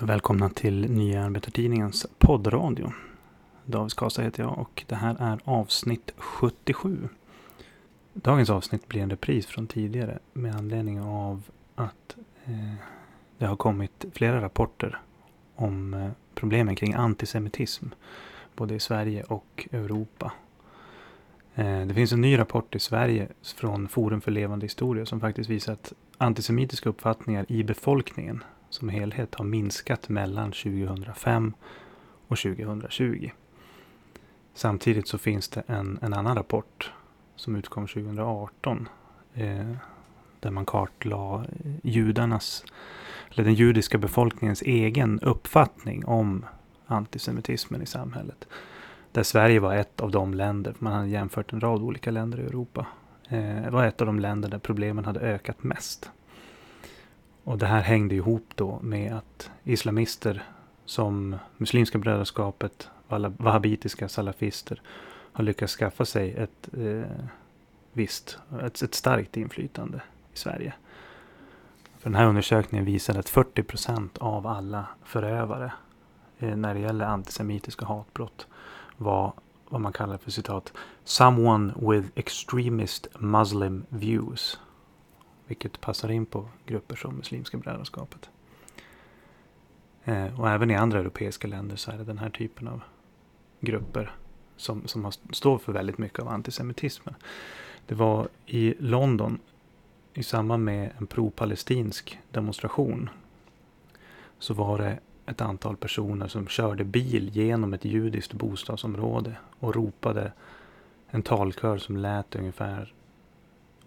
Och 0.00 0.08
välkomna 0.08 0.48
till 0.48 0.90
Nya 0.90 1.24
Arbetartidningens 1.24 2.06
poddradio. 2.18 2.92
David 3.64 3.90
Skasa 3.90 4.22
heter 4.22 4.42
jag 4.42 4.58
och 4.58 4.84
det 4.86 4.94
här 4.94 5.16
är 5.18 5.40
avsnitt 5.44 6.12
77. 6.16 7.08
Dagens 8.12 8.50
avsnitt 8.50 8.88
blir 8.88 9.02
en 9.02 9.10
repris 9.10 9.46
från 9.46 9.66
tidigare 9.66 10.18
med 10.32 10.54
anledning 10.54 11.00
av 11.00 11.42
att 11.74 12.16
eh, 12.44 12.74
det 13.38 13.46
har 13.46 13.56
kommit 13.56 14.04
flera 14.12 14.42
rapporter 14.42 15.00
om 15.56 15.94
eh, 15.94 16.10
problemen 16.34 16.76
kring 16.76 16.94
antisemitism 16.94 17.86
både 18.56 18.74
i 18.74 18.80
Sverige 18.80 19.22
och 19.22 19.68
Europa. 19.72 20.32
Eh, 21.54 21.80
det 21.86 21.94
finns 21.94 22.12
en 22.12 22.20
ny 22.20 22.38
rapport 22.38 22.74
i 22.74 22.78
Sverige 22.78 23.28
från 23.42 23.88
Forum 23.88 24.20
för 24.20 24.30
levande 24.30 24.64
historia 24.64 25.06
som 25.06 25.20
faktiskt 25.20 25.50
visar 25.50 25.72
att 25.72 25.92
antisemitiska 26.18 26.88
uppfattningar 26.88 27.46
i 27.48 27.64
befolkningen 27.64 28.42
som 28.70 28.88
helhet 28.88 29.34
har 29.34 29.44
minskat 29.44 30.08
mellan 30.08 30.52
2005 30.52 31.52
och 32.28 32.38
2020. 32.38 33.30
Samtidigt 34.54 35.08
så 35.08 35.18
finns 35.18 35.48
det 35.48 35.62
en, 35.66 35.98
en 36.02 36.14
annan 36.14 36.36
rapport 36.36 36.92
som 37.36 37.56
utkom 37.56 37.86
2018 37.86 38.88
eh, 39.34 39.72
där 40.40 40.50
man 40.50 40.66
kartlade 40.66 41.48
eh, 41.64 41.72
judarnas, 41.82 42.64
eller 43.30 43.44
den 43.44 43.54
judiska 43.54 43.98
befolkningens 43.98 44.62
egen 44.62 45.20
uppfattning 45.20 46.04
om 46.04 46.44
antisemitismen 46.86 47.82
i 47.82 47.86
samhället. 47.86 48.48
Där 49.12 49.22
Sverige 49.22 49.60
var 49.60 49.74
ett 49.74 50.00
av 50.00 50.10
de 50.10 50.34
länder, 50.34 50.74
man 50.78 50.92
hade 50.92 51.08
jämfört 51.08 51.52
en 51.52 51.60
rad 51.60 51.82
olika 51.82 52.10
länder 52.10 52.40
i 52.40 52.42
Europa, 52.42 52.86
eh, 53.28 53.70
var 53.70 53.84
ett 53.84 54.00
av 54.00 54.06
de 54.06 54.20
länder 54.20 54.48
där 54.48 54.58
problemen 54.58 55.04
hade 55.04 55.20
ökat 55.20 55.62
mest. 55.62 56.10
Och 57.44 57.58
det 57.58 57.66
här 57.66 57.80
hängde 57.80 58.14
ihop 58.14 58.52
då 58.54 58.78
med 58.82 59.16
att 59.16 59.50
islamister 59.64 60.42
som 60.84 61.36
Muslimska 61.56 61.98
brödraskapet, 61.98 62.90
wahhabitiska 63.36 64.08
salafister 64.08 64.82
har 65.32 65.44
lyckats 65.44 65.76
skaffa 65.76 66.04
sig 66.04 66.34
ett 66.34 66.68
eh, 66.78 67.10
visst, 67.92 68.38
ett, 68.62 68.82
ett 68.82 68.94
starkt 68.94 69.36
inflytande 69.36 70.02
i 70.34 70.36
Sverige. 70.36 70.74
För 71.98 72.10
den 72.10 72.14
här 72.14 72.26
undersökningen 72.26 72.84
visade 72.84 73.18
att 73.18 73.28
40 73.28 73.62
procent 73.62 74.18
av 74.18 74.46
alla 74.46 74.86
förövare 75.04 75.72
eh, 76.38 76.56
när 76.56 76.74
det 76.74 76.80
gäller 76.80 77.04
antisemitiska 77.04 77.86
hatbrott 77.86 78.46
var 78.96 79.32
vad 79.68 79.80
man 79.80 79.92
kallar 79.92 80.18
för 80.18 80.30
citat 80.30 80.72
Someone 81.04 81.72
with 81.80 82.08
extremist 82.14 83.06
Muslim 83.18 83.84
views. 83.88 84.60
Vilket 85.50 85.80
passar 85.80 86.08
in 86.10 86.26
på 86.26 86.48
grupper 86.66 86.96
som 86.96 87.16
Muslimska 87.16 87.58
brödraskapet. 87.58 88.30
Eh, 90.04 90.40
och 90.40 90.50
även 90.50 90.70
i 90.70 90.74
andra 90.74 90.98
europeiska 90.98 91.48
länder 91.48 91.76
så 91.76 91.90
är 91.90 91.98
det 91.98 92.04
den 92.04 92.18
här 92.18 92.30
typen 92.30 92.68
av 92.68 92.82
grupper 93.60 94.14
som, 94.56 94.86
som 94.86 95.04
har, 95.04 95.14
står 95.34 95.58
för 95.58 95.72
väldigt 95.72 95.98
mycket 95.98 96.18
av 96.18 96.28
antisemitismen. 96.28 97.14
Det 97.86 97.94
var 97.94 98.28
i 98.46 98.74
London 98.78 99.38
i 100.14 100.22
samband 100.22 100.64
med 100.64 100.90
en 100.98 101.06
pro-palestinsk 101.06 102.18
demonstration 102.30 103.10
så 104.38 104.54
var 104.54 104.78
det 104.78 104.98
ett 105.26 105.40
antal 105.40 105.76
personer 105.76 106.28
som 106.28 106.46
körde 106.46 106.84
bil 106.84 107.30
genom 107.32 107.74
ett 107.74 107.84
judiskt 107.84 108.32
bostadsområde 108.32 109.36
och 109.58 109.74
ropade 109.74 110.32
en 111.10 111.22
talkör 111.22 111.78
som 111.78 111.96
lät 111.96 112.36
ungefär 112.36 112.94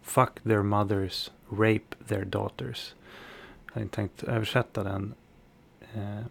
Fuck 0.04 0.44
their 0.44 0.64
mothers, 0.64 1.32
rape 1.58 1.96
their 2.08 2.26
daughters. 2.26 2.96
Jag 3.68 3.74
hade 3.74 3.88
tänkt 3.88 4.24
översätta 4.24 4.84
den. 4.84 5.14
Eh, 5.94 6.26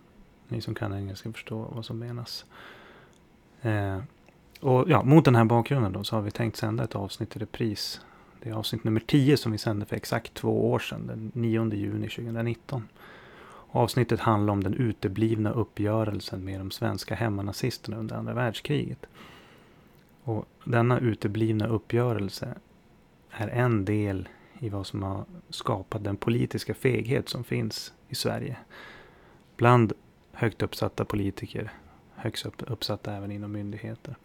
ni 0.49 0.61
som 0.61 0.75
kan 0.75 0.95
engelska 0.95 1.33
förstår 1.33 1.69
vad 1.75 1.85
som 1.85 1.99
menas. 1.99 2.45
Eh, 3.63 3.99
och 4.61 4.91
ja, 4.91 5.03
mot 5.03 5.25
den 5.25 5.35
här 5.35 5.45
bakgrunden 5.45 5.93
då 5.93 6.05
så 6.05 6.17
har 6.17 6.23
vi 6.23 6.31
tänkt 6.31 6.57
sända 6.57 6.85
ett 6.85 6.95
avsnitt 6.95 7.37
i 7.37 7.39
repris. 7.39 8.01
Det 8.43 8.51
är 8.51 8.55
avsnitt 8.55 8.85
nummer 8.85 9.01
10 9.01 9.37
som 9.37 9.53
vi 9.53 9.59
sände 9.59 9.87
för 9.87 9.97
exakt 9.97 10.35
två 10.35 10.71
år 10.71 10.79
sedan, 10.79 11.07
den 11.07 11.33
9 11.35 11.75
juni 11.75 12.09
2019. 12.09 12.89
Avsnittet 13.71 14.21
handlar 14.21 14.53
om 14.53 14.63
den 14.63 14.75
uteblivna 14.75 15.51
uppgörelsen 15.51 16.45
med 16.45 16.61
de 16.61 16.71
svenska 16.71 17.15
hemmanazisterna 17.15 17.97
under 17.97 18.17
andra 18.17 18.35
världskriget. 18.35 19.07
Och 20.25 20.49
denna 20.65 20.99
uteblivna 20.99 21.67
uppgörelse 21.67 22.55
är 23.31 23.49
en 23.49 23.85
del 23.85 24.29
i 24.63 24.69
vad 24.69 24.87
som 24.87 25.03
har 25.03 25.25
skapat 25.51 26.05
den 26.05 26.17
politiska 26.17 26.75
feghet 26.75 27.29
som 27.29 27.45
finns 27.45 27.93
i 28.09 28.15
Sverige. 28.15 28.57
Bland 29.57 29.93
högt 30.33 30.63
uppsatta 30.63 31.05
politiker, 31.05 31.73
högst 32.15 32.47
uppsatta 32.67 33.15
även 33.15 33.31
inom 33.31 33.53
myndigheter. 33.53 34.17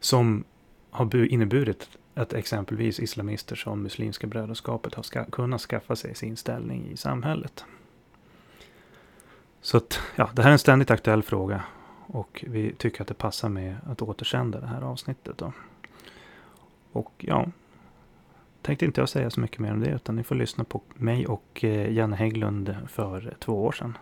Som 0.00 0.44
har 0.90 1.24
inneburit 1.24 1.88
att 2.14 2.32
exempelvis 2.32 3.00
islamister 3.00 3.56
som 3.56 3.82
Muslimska 3.82 4.26
brödraskapet 4.26 4.94
har 4.94 5.02
ska, 5.02 5.24
kunnat 5.24 5.60
skaffa 5.60 5.96
sig 5.96 6.14
sin 6.14 6.36
ställning 6.36 6.90
i 6.90 6.96
samhället. 6.96 7.64
Så 9.60 9.76
att, 9.76 10.00
ja, 10.16 10.30
det 10.34 10.42
här 10.42 10.48
är 10.48 10.52
en 10.52 10.58
ständigt 10.58 10.90
aktuell 10.90 11.22
fråga. 11.22 11.64
Och 12.06 12.44
vi 12.48 12.72
tycker 12.72 13.02
att 13.02 13.08
det 13.08 13.14
passar 13.14 13.48
med 13.48 13.76
att 13.86 14.02
återsända 14.02 14.60
det 14.60 14.66
här 14.66 14.82
avsnittet. 14.82 15.38
Då. 15.38 15.52
Och 16.92 17.12
ja, 17.18 17.46
tänkte 18.62 18.84
inte 18.84 19.00
jag 19.00 19.08
säga 19.08 19.30
så 19.30 19.40
mycket 19.40 19.58
mer 19.58 19.72
om 19.72 19.80
det. 19.80 19.90
Utan 19.90 20.16
ni 20.16 20.22
får 20.22 20.34
lyssna 20.34 20.64
på 20.64 20.80
mig 20.94 21.26
och 21.26 21.64
eh, 21.64 21.92
Janne 21.92 22.16
Hägglund 22.16 22.76
för 22.88 23.34
två 23.38 23.64
år 23.64 23.72
sedan. 23.72 23.98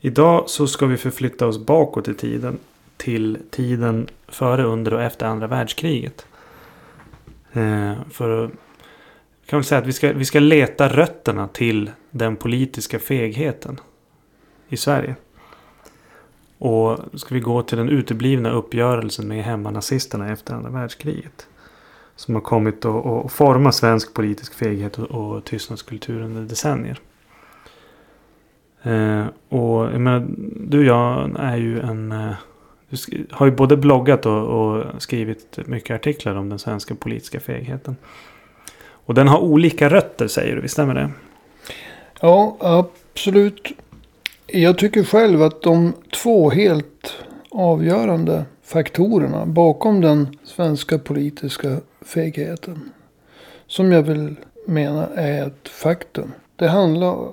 Idag 0.00 0.50
så 0.50 0.66
ska 0.66 0.86
vi 0.86 0.96
förflytta 0.96 1.46
oss 1.46 1.66
bakåt 1.66 2.08
i 2.08 2.14
tiden. 2.14 2.58
Till 2.96 3.38
tiden 3.50 4.08
före, 4.28 4.62
under 4.62 4.94
och 4.94 5.02
efter 5.02 5.26
andra 5.26 5.46
världskriget. 5.46 6.26
Eh, 7.52 7.94
för 8.10 8.50
kan 9.46 9.56
man 9.56 9.64
säga 9.64 9.80
att 9.80 9.86
vi 9.86 9.92
ska, 9.92 10.12
vi 10.12 10.24
ska 10.24 10.40
leta 10.40 10.88
rötterna 10.88 11.48
till 11.48 11.90
den 12.10 12.36
politiska 12.36 12.98
fegheten 12.98 13.80
i 14.68 14.76
Sverige. 14.76 15.14
Och 16.58 16.98
ska 17.14 17.34
vi 17.34 17.40
gå 17.40 17.62
till 17.62 17.78
den 17.78 17.88
uteblivna 17.88 18.50
uppgörelsen 18.50 19.28
med 19.28 19.44
hemmanazisterna 19.44 20.32
efter 20.32 20.54
andra 20.54 20.70
världskriget. 20.70 21.46
Som 22.20 22.34
har 22.34 22.42
kommit 22.42 22.84
att 22.84 23.32
forma 23.32 23.72
svensk 23.72 24.14
politisk 24.14 24.54
feghet 24.54 24.98
och, 24.98 25.10
och 25.10 25.44
tystnadskultur 25.44 26.22
under 26.22 26.42
decennier. 26.42 26.98
Eh, 28.82 29.26
och 29.48 29.84
jag 29.84 30.00
menar, 30.00 30.26
du 30.56 30.78
och 30.78 30.84
jag 30.84 31.30
är 31.38 31.56
ju 31.56 31.80
en... 31.80 32.12
Eh, 32.12 32.32
du 32.88 33.26
har 33.30 33.46
ju 33.46 33.52
både 33.52 33.76
bloggat 33.76 34.26
och, 34.26 34.42
och, 34.42 35.02
skrivit 35.02 35.58
mycket 35.66 35.94
artiklar 35.94 36.34
om 36.34 36.48
den 36.48 36.58
svenska 36.58 36.94
politiska 36.94 37.40
fegheten. 37.40 37.96
Och 38.82 39.14
den 39.14 39.28
har 39.28 39.38
olika 39.38 39.88
rötter 39.90 40.28
säger 40.28 40.56
du, 40.56 40.62
visst 40.62 40.74
stämmer 40.74 40.94
det? 40.94 41.10
Ja, 42.20 42.56
absolut. 42.60 43.68
Jag 44.46 44.78
tycker 44.78 45.04
själv 45.04 45.42
att 45.42 45.62
de 45.62 45.92
två 46.22 46.50
helt 46.50 47.14
avgörande 47.50 48.44
faktorerna 48.64 49.46
bakom 49.46 50.00
den 50.00 50.36
svenska 50.44 50.98
politiska 50.98 51.80
fegheten. 52.02 52.90
Som 53.66 53.92
jag 53.92 54.02
vill 54.02 54.36
mena 54.66 55.06
är 55.06 55.46
ett 55.46 55.68
faktum. 55.68 56.32
Det 56.56 56.68
handlar 56.68 57.32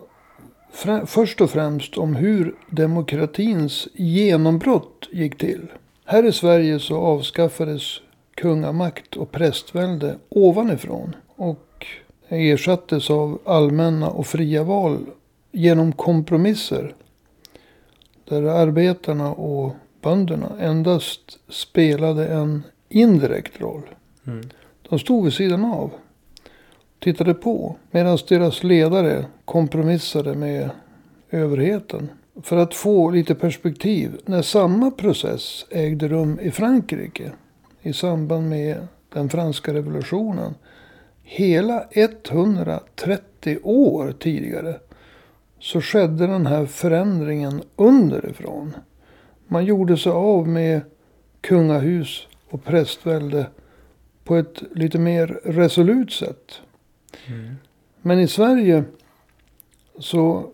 först 1.06 1.42
och 1.42 1.50
främst 1.50 1.98
om 1.98 2.16
hur 2.16 2.56
demokratins 2.70 3.88
genombrott 3.94 5.08
gick 5.12 5.38
till. 5.38 5.68
Här 6.06 6.26
i 6.26 6.32
Sverige 6.32 6.80
så 6.80 6.98
avskaffades 6.98 8.02
kungamakt 8.36 9.16
och 9.16 9.32
prästvälde 9.32 10.16
ovanifrån. 10.30 11.16
Och 11.36 11.86
ersattes 12.30 13.10
av 13.10 13.40
allmänna 13.46 14.10
och 14.10 14.28
fria 14.28 14.64
val 14.64 15.06
genom 15.52 15.92
kompromisser 15.92 16.96
där 18.30 18.44
arbetarna 18.44 19.34
och 19.34 19.76
bönderna 20.02 20.52
endast 20.60 21.40
spelade 21.50 22.28
en 22.28 22.64
indirekt 22.90 23.62
roll. 23.62 23.84
Mm. 24.28 24.50
De 24.90 25.00
stod 25.00 25.24
vid 25.24 25.34
sidan 25.34 25.66
av. 25.66 25.92
Tittade 27.00 27.34
på 27.34 27.76
medan 27.92 28.18
deras 28.30 28.64
ledare 28.64 29.26
kompromissade 29.46 30.36
med 30.36 30.70
överheten. 31.32 32.10
För 32.44 32.58
att 32.58 32.74
få 32.74 33.10
lite 33.10 33.36
perspektiv. 33.36 34.20
När 34.26 34.42
samma 34.42 34.92
process 34.92 35.66
ägde 35.70 36.08
rum 36.08 36.40
i 36.42 36.52
Frankrike 36.52 37.32
i 37.82 37.94
samband 37.94 38.50
med 38.50 38.88
den 39.14 39.30
franska 39.30 39.74
revolutionen. 39.74 40.54
Hela 41.24 41.86
130 41.92 43.60
år 43.64 44.16
tidigare 44.20 44.76
så 45.60 45.82
skedde 45.82 46.28
den 46.28 46.46
här 46.46 46.66
förändringen 46.66 47.62
underifrån. 47.76 48.76
Man 49.48 49.66
gjorde 49.66 49.98
sig 49.98 50.12
av 50.12 50.48
med 50.48 50.82
kungahus 51.42 52.28
och 52.50 52.64
prästvälde 52.64 53.46
på 54.28 54.36
ett 54.36 54.64
lite 54.76 55.00
mer 55.00 55.40
resolut 55.44 56.12
sätt. 56.12 56.62
Mm. 57.28 57.56
Men 58.02 58.20
i 58.20 58.28
Sverige 58.28 58.84
så 60.00 60.52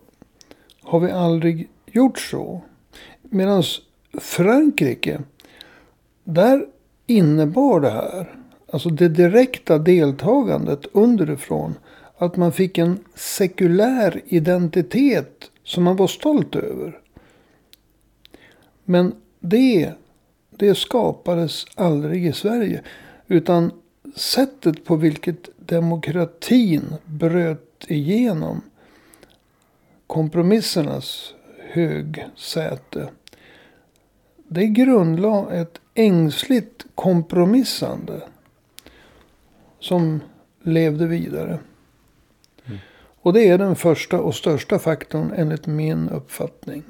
har 0.82 1.00
vi 1.00 1.10
aldrig 1.10 1.68
gjort 1.86 2.18
så. 2.18 2.62
Medan 3.22 3.62
Frankrike, 4.18 5.20
där 6.24 6.66
innebar 7.06 7.80
det 7.80 7.90
här, 7.90 8.36
alltså 8.72 8.88
det 8.88 9.08
direkta 9.08 9.78
deltagandet 9.78 10.86
underifrån, 10.92 11.74
att 12.16 12.36
man 12.36 12.52
fick 12.52 12.78
en 12.78 12.98
sekulär 13.14 14.22
identitet 14.26 15.50
som 15.64 15.84
man 15.84 15.96
var 15.96 16.06
stolt 16.06 16.56
över. 16.56 17.00
Men 18.84 19.14
det, 19.40 19.92
det 20.50 20.74
skapades 20.74 21.64
aldrig 21.74 22.26
i 22.26 22.32
Sverige. 22.32 22.82
Utan 23.28 23.72
sättet 24.16 24.84
på 24.84 24.96
vilket 24.96 25.48
demokratin 25.56 26.94
bröt 27.04 27.84
igenom 27.88 28.62
kompromissernas 30.06 31.34
högsäte. 31.58 33.08
Det 34.48 34.66
grundlade 34.66 35.56
ett 35.56 35.80
ängsligt 35.94 36.86
kompromissande. 36.94 38.22
Som 39.80 40.20
levde 40.62 41.06
vidare. 41.06 41.58
Mm. 42.64 42.78
Och 43.20 43.32
det 43.32 43.48
är 43.48 43.58
den 43.58 43.76
första 43.76 44.20
och 44.20 44.34
största 44.34 44.78
faktorn 44.78 45.32
enligt 45.36 45.66
min 45.66 46.08
uppfattning. 46.08 46.82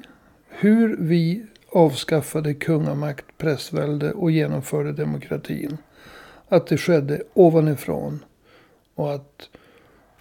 Hur 0.47 0.97
vi 0.99 1.45
avskaffade 1.69 2.53
kungamakt, 2.53 3.25
prästvälde 3.37 4.11
och 4.11 4.31
genomförde 4.31 4.91
demokratin. 4.91 5.77
Att 6.49 6.67
det 6.67 6.77
skedde 6.77 7.23
ovanifrån. 7.33 8.25
Och 8.95 9.13
att 9.13 9.49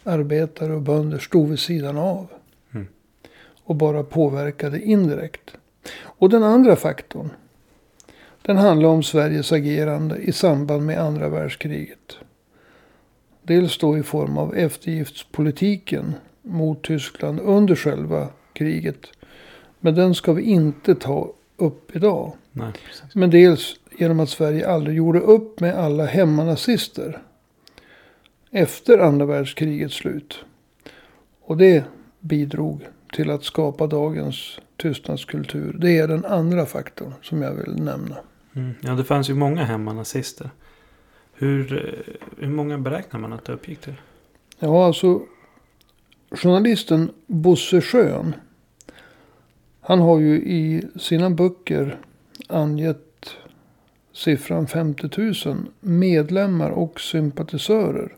arbetare 0.05 0.73
och 0.73 0.83
bönder 0.83 1.19
stod 1.19 1.49
vid 1.49 1.59
sidan 1.59 1.99
av. 1.99 2.27
Mm. 2.75 2.87
Och 3.65 3.75
bara 3.75 4.03
påverkade 4.03 4.81
indirekt. 4.81 5.55
Och 6.03 6.31
den 6.31 6.43
andra 6.43 6.77
faktorn. 6.77 7.31
Den 8.43 8.57
handlar 8.57 8.89
om 8.89 9.03
Sveriges 9.03 9.53
agerande 9.53 10.17
i 10.17 10.33
samband 10.33 10.87
med 10.87 10.99
andra 10.99 11.29
världskriget. 11.29 12.17
Dels 13.43 13.79
då 13.79 13.99
i 13.99 14.03
form 14.03 14.39
av 14.39 14.55
eftergiftspolitiken 14.57 16.15
mot 16.43 16.83
Tyskland 16.83 17.41
under 17.41 17.75
själva 17.75 18.29
kriget. 18.53 19.07
Men 19.81 19.95
den 19.95 20.15
ska 20.15 20.33
vi 20.33 20.43
inte 20.43 20.95
ta 20.95 21.33
upp 21.57 21.97
idag. 21.97 22.33
Nej. 22.53 22.73
Men 23.15 23.31
dels 23.31 23.77
genom 23.99 24.21
att 24.21 24.29
Sverige 24.29 24.69
aldrig 24.69 24.97
gjorde 24.97 25.21
upp 25.21 25.61
med 25.61 25.75
alla 25.75 26.07
hemmanazister. 26.07 27.23
Efter 28.51 28.99
andra 28.99 29.27
världskrigets 29.27 29.95
slut. 29.95 30.45
Och 31.41 31.57
det 31.57 31.85
bidrog 32.21 32.87
till 33.13 33.31
att 33.31 33.45
skapa 33.45 33.87
dagens 33.87 34.59
tystnadskultur. 34.77 35.77
Det 35.81 35.99
är 35.99 36.09
den 36.09 36.25
andra 36.25 36.67
faktorn 36.67 37.13
som 37.23 37.43
jag 37.43 37.55
vill 37.55 37.75
nämna. 37.75 38.17
Mm. 38.57 38.75
Ja, 38.81 38.93
det 38.95 39.05
fanns 39.05 39.31
ju 39.31 39.35
många 39.35 39.65
hemmanazister. 39.65 40.51
Hur, 41.35 41.73
eh, 41.73 42.15
hur 42.39 42.51
många 42.51 42.79
beräknar 42.79 43.21
man 43.21 43.33
att 43.33 43.45
det 43.45 43.53
uppgick 43.53 43.81
till? 43.81 43.95
Ja, 44.59 44.87
alltså 44.87 45.23
journalisten 46.31 47.11
Bosse 47.27 47.81
Schön. 47.81 48.35
Han 49.81 50.01
har 50.01 50.19
ju 50.19 50.37
i 50.37 50.83
sina 50.97 51.31
böcker 51.31 51.99
angett 52.49 53.14
siffran 54.15 54.67
50 54.67 55.09
000 55.47 55.67
medlemmar 55.81 56.71
och 56.71 57.01
sympatisörer. 57.01 58.13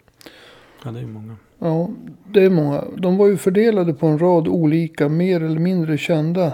Ja, 0.85 0.91
det 0.91 1.01
är 1.01 1.07
många. 1.07 1.37
Ja, 1.59 1.91
det 2.33 2.45
är 2.45 2.51
många. 2.51 2.85
De 2.97 3.17
var 3.17 3.27
ju 3.27 3.37
fördelade 3.37 3.95
på 3.95 4.07
en 4.07 4.19
rad 4.19 4.49
olika 4.49 5.09
mer 5.09 5.43
eller 5.43 5.61
mindre 5.61 5.99
kända 5.99 6.53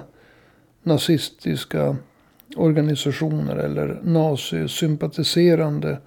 nazistiska 0.82 1.96
organisationer 2.56 3.56
eller 3.56 4.00
nazisympatiserande 4.02 5.98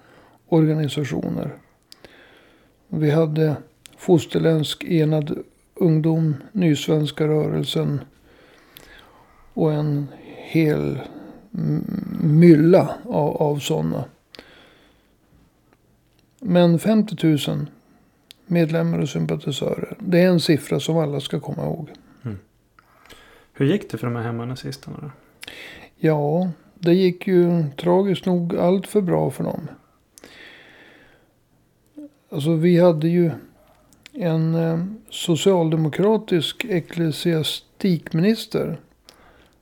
organisationer. 0.48 1.54
Vi 2.88 3.10
hade 3.10 3.56
Fosterländsk 3.98 4.84
enad 4.84 5.38
ungdom, 5.74 6.34
Nysvenska 6.52 7.26
rörelsen 7.26 8.00
och 9.54 9.72
en 9.72 10.06
hel 10.36 10.98
mylla 12.20 12.94
av, 13.04 13.36
av 13.36 13.58
sådana. 13.58 14.04
Men 16.40 16.78
50 16.78 17.48
000 17.48 17.66
medlemmar 18.46 18.98
och 18.98 19.08
sympatisörer. 19.08 19.96
Det 19.98 20.20
är 20.20 20.28
en 20.28 20.40
siffra 20.40 20.80
som 20.80 20.96
alla 20.96 21.20
ska 21.20 21.40
komma 21.40 21.62
ihåg. 21.62 21.90
Hur 23.52 23.66
gick 23.66 23.90
det 23.90 23.98
för 23.98 24.06
de 24.06 24.16
här 24.16 24.22
hemmanazisterna 24.22 24.96
då? 25.02 25.10
Ja, 25.96 26.50
det 26.74 26.94
gick 26.94 27.26
ju 27.26 27.64
tragiskt 27.76 28.26
nog 28.26 28.56
allt 28.56 28.86
för 28.86 29.00
bra 29.00 29.30
för 29.30 29.44
dem. 29.44 29.68
Alltså 32.30 32.54
vi 32.54 32.80
hade 32.80 33.08
ju 33.08 33.30
en 34.12 34.54
eh, 34.54 34.84
socialdemokratisk 35.10 36.64
ecklesiastikminister. 36.64 38.80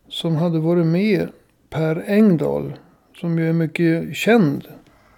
Som 0.09 0.37
hade 0.37 0.59
varit 0.59 0.87
med 0.87 1.29
Per 1.75 2.05
Engdahl. 2.07 2.73
Som 3.21 3.39
ju 3.39 3.49
är 3.49 3.53
mycket 3.53 4.17
känd 4.17 4.69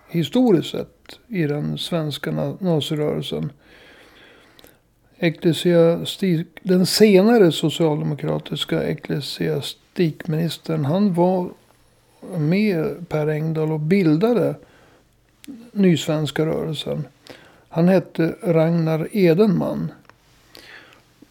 historiskt 0.09 0.71
sett 0.71 1.19
i 1.29 1.47
den 1.47 1.79
svenska 1.79 2.55
nazirörelsen. 2.59 3.53
Ecklesiastik, 5.19 6.47
den 6.63 6.87
senare 6.87 7.53
socialdemokratiska 7.53 8.83
ecklesiastikministern. 8.83 10.85
Han 10.85 11.15
var 11.15 11.51
med 12.37 13.09
Per 13.09 13.27
Engdahl 13.27 13.73
och 13.73 13.81
bildade 13.81 14.55
Nysvenska 15.73 16.47
rörelsen. 16.47 17.05
Han 17.69 17.89
hette 17.89 18.35
Ragnar 18.43 19.09
Edenman. 19.13 19.93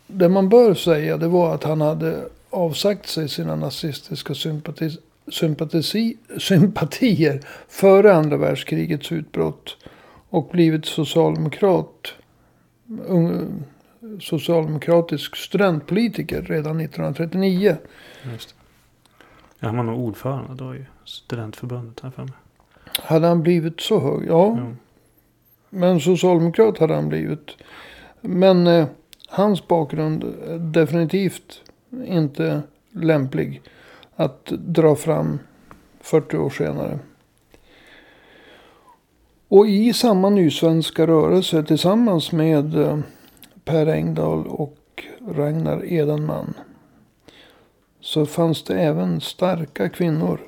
Det 0.08 0.30
man 0.30 0.50
bör 0.50 0.74
säga 0.74 1.18
det 1.18 1.28
var 1.28 1.56
att 1.56 1.64
han 1.64 1.82
hade 1.82 2.30
avsagt 2.50 3.10
sig 3.10 3.30
sina 3.30 3.56
nazistiska 3.56 4.34
sympati, 4.34 4.98
sympatisi, 5.28 6.18
sympatier 6.38 7.42
före 7.68 8.14
andra 8.14 8.38
världskrigets 8.38 9.12
utbrott. 9.12 9.78
Och 10.30 10.50
blivit 10.52 10.86
socialdemokrat. 10.86 12.14
Ung, 13.08 13.64
socialdemokratisk 14.20 15.36
studentpolitiker 15.36 16.42
redan 16.42 16.80
1939. 16.80 17.78
Just. 18.34 18.56
Ja, 19.60 19.68
han 19.68 19.78
var 19.78 19.84
nog 19.84 20.00
ordförande 20.00 20.64
då 20.64 20.76
i 20.76 20.86
studentförbundet 21.06 22.00
här 22.00 22.10
för 22.10 22.24
mig. 22.24 22.34
Hade 23.00 23.28
han 23.28 23.42
blivit 23.44 23.82
så 23.82 24.00
hög? 24.00 24.28
Ja, 24.30 24.58
Ja. 24.58 24.68
men 25.70 26.00
socialdemokrat 26.00 26.78
hade 26.78 26.94
han 26.96 27.10
blivit. 27.10 27.58
Men 28.22 28.68
eh, 28.68 28.88
hans 29.28 29.68
bakgrund 29.68 30.24
är 30.24 30.58
definitivt 30.60 31.62
inte 32.06 32.62
lämplig 32.92 33.62
att 34.16 34.46
dra 34.46 34.96
fram 34.96 35.40
40 36.00 36.38
år 36.38 36.50
senare. 36.50 37.00
Och 39.48 39.68
i 39.68 39.94
samma 39.94 40.30
nysvenska 40.30 41.08
rörelse 41.08 41.64
tillsammans 41.64 42.32
med 42.32 42.76
eh, 42.76 43.00
Per 43.64 43.88
Engdahl 43.88 44.48
och 44.48 45.04
Ragnar 45.28 45.94
Edenman. 45.94 46.54
Så 48.00 48.26
fanns 48.26 48.64
det 48.64 48.80
även 48.80 49.22
starka 49.22 49.90
kvinnor. 49.90 50.40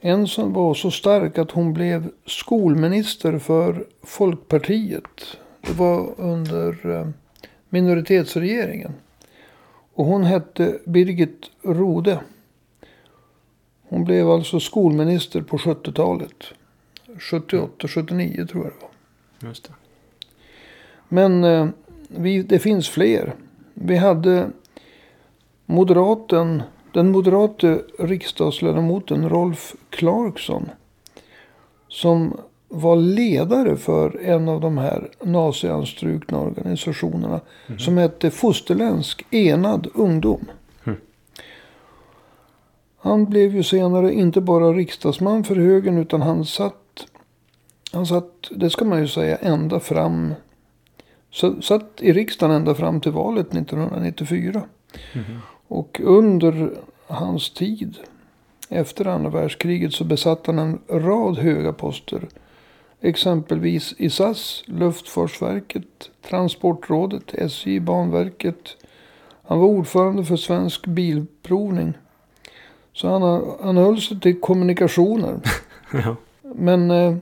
En 0.00 0.28
som 0.28 0.52
var 0.52 0.74
så 0.74 0.90
stark 0.90 1.38
att 1.38 1.50
hon 1.50 1.72
blev 1.72 2.10
skolminister 2.26 3.38
för 3.38 3.86
Folkpartiet. 4.02 5.36
Det 5.60 5.72
var 5.72 6.14
under 6.16 6.90
eh, 6.90 7.08
minoritetsregeringen. 7.68 8.92
Och 9.94 10.04
hon 10.04 10.24
hette 10.24 10.78
Birgit 10.84 11.50
Rode. 11.62 12.20
Hon 13.88 14.04
blev 14.04 14.30
alltså 14.30 14.60
skolminister 14.60 15.42
på 15.42 15.56
70-talet. 15.56 16.44
78, 17.18 17.88
79 17.88 18.46
tror 18.46 18.64
jag 18.64 18.72
det 18.72 18.80
var. 18.80 19.48
Just 19.48 19.64
det. 19.64 19.72
Men 21.08 21.44
eh, 21.44 21.68
vi, 22.08 22.42
det 22.42 22.58
finns 22.58 22.88
fler. 22.88 23.34
Vi 23.74 23.96
hade 23.96 24.50
moderaten, 25.66 26.62
den 26.92 27.10
moderate 27.10 27.82
riksdagsledamoten 27.98 29.28
Rolf 29.28 29.74
Clarkson. 29.90 30.70
Som 31.88 32.40
var 32.68 32.96
ledare 32.96 33.76
för 33.76 34.20
en 34.22 34.48
av 34.48 34.60
de 34.60 34.78
här 34.78 35.08
nazianstrukna 35.22 36.40
organisationerna. 36.40 37.40
Som 37.78 37.96
hette 37.96 38.30
Fosterländsk 38.30 39.26
enad 39.30 39.88
ungdom. 39.94 40.46
Mm. 43.02 43.10
Han 43.10 43.24
blev 43.24 43.54
ju 43.56 43.62
senare 43.62 44.12
inte 44.12 44.40
bara 44.40 44.72
riksdagsman 44.72 45.44
för 45.44 45.56
högern 45.56 45.98
utan 45.98 46.22
han 46.22 46.44
satt, 46.44 47.06
han 47.92 48.06
satt, 48.06 48.48
det 48.50 48.70
ska 48.70 48.84
man 48.84 49.00
ju 49.00 49.08
säga, 49.08 49.36
ända 49.36 49.80
fram. 49.80 50.34
Så, 51.30 51.62
satt 51.62 51.90
i 52.00 52.12
riksdagen 52.12 52.56
ända 52.56 52.74
fram 52.74 53.00
till 53.00 53.12
valet 53.12 53.54
1994. 53.54 54.62
Mhm. 55.14 55.38
Och 55.68 56.00
under 56.04 56.70
hans 57.06 57.50
tid 57.50 57.96
efter 58.68 59.06
andra 59.06 59.30
världskriget 59.30 59.92
så 59.92 60.04
besatt 60.04 60.46
han 60.46 60.58
en 60.58 60.78
rad 60.88 61.38
höga 61.38 61.72
poster. 61.72 62.28
Exempelvis 63.00 63.94
i 63.98 64.10
SAS, 64.10 64.62
Luftfartsverket, 64.66 66.10
Transportrådet, 66.28 67.34
SJ, 67.34 67.80
Banverket. 67.80 68.76
Han 69.42 69.58
var 69.58 69.66
ordförande 69.66 70.24
för 70.24 70.36
Svensk 70.36 70.86
Bilprovning. 70.86 71.94
Så 73.00 73.08
han, 73.08 73.52
han 73.62 73.76
höll 73.76 74.00
sig 74.00 74.20
till 74.20 74.40
kommunikationer. 74.40 75.40
Ja. 75.92 76.16
Men 76.42 76.90
eh, 76.90 77.16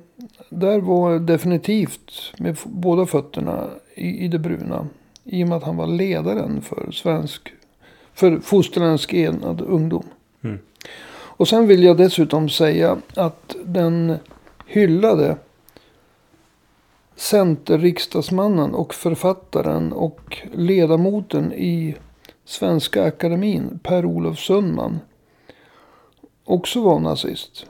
där 0.48 0.80
var 0.80 1.18
definitivt 1.18 2.32
med 2.38 2.58
båda 2.64 3.06
fötterna 3.06 3.66
i, 3.94 4.24
i 4.24 4.28
det 4.28 4.38
bruna. 4.38 4.88
I 5.24 5.44
och 5.44 5.48
med 5.48 5.56
att 5.56 5.62
han 5.62 5.76
var 5.76 5.86
ledaren 5.86 6.62
för 6.62 6.90
svensk, 6.92 7.52
för 8.14 8.38
fosterländsk 8.38 9.14
enad 9.14 9.60
ungdom. 9.60 10.04
Mm. 10.42 10.58
Och 11.08 11.48
sen 11.48 11.66
vill 11.66 11.84
jag 11.84 11.96
dessutom 11.96 12.48
säga 12.48 12.96
att 13.14 13.56
den 13.64 14.16
hyllade 14.66 15.36
centerriksdagsmannen 17.16 18.74
och 18.74 18.94
författaren 18.94 19.92
och 19.92 20.38
ledamoten 20.52 21.52
i 21.52 21.94
Svenska 22.44 23.04
Akademin, 23.04 23.78
Per-Olof 23.82 24.38
Sundman, 24.38 25.00
också 26.46 26.82
var 26.82 27.00
nazist. 27.00 27.66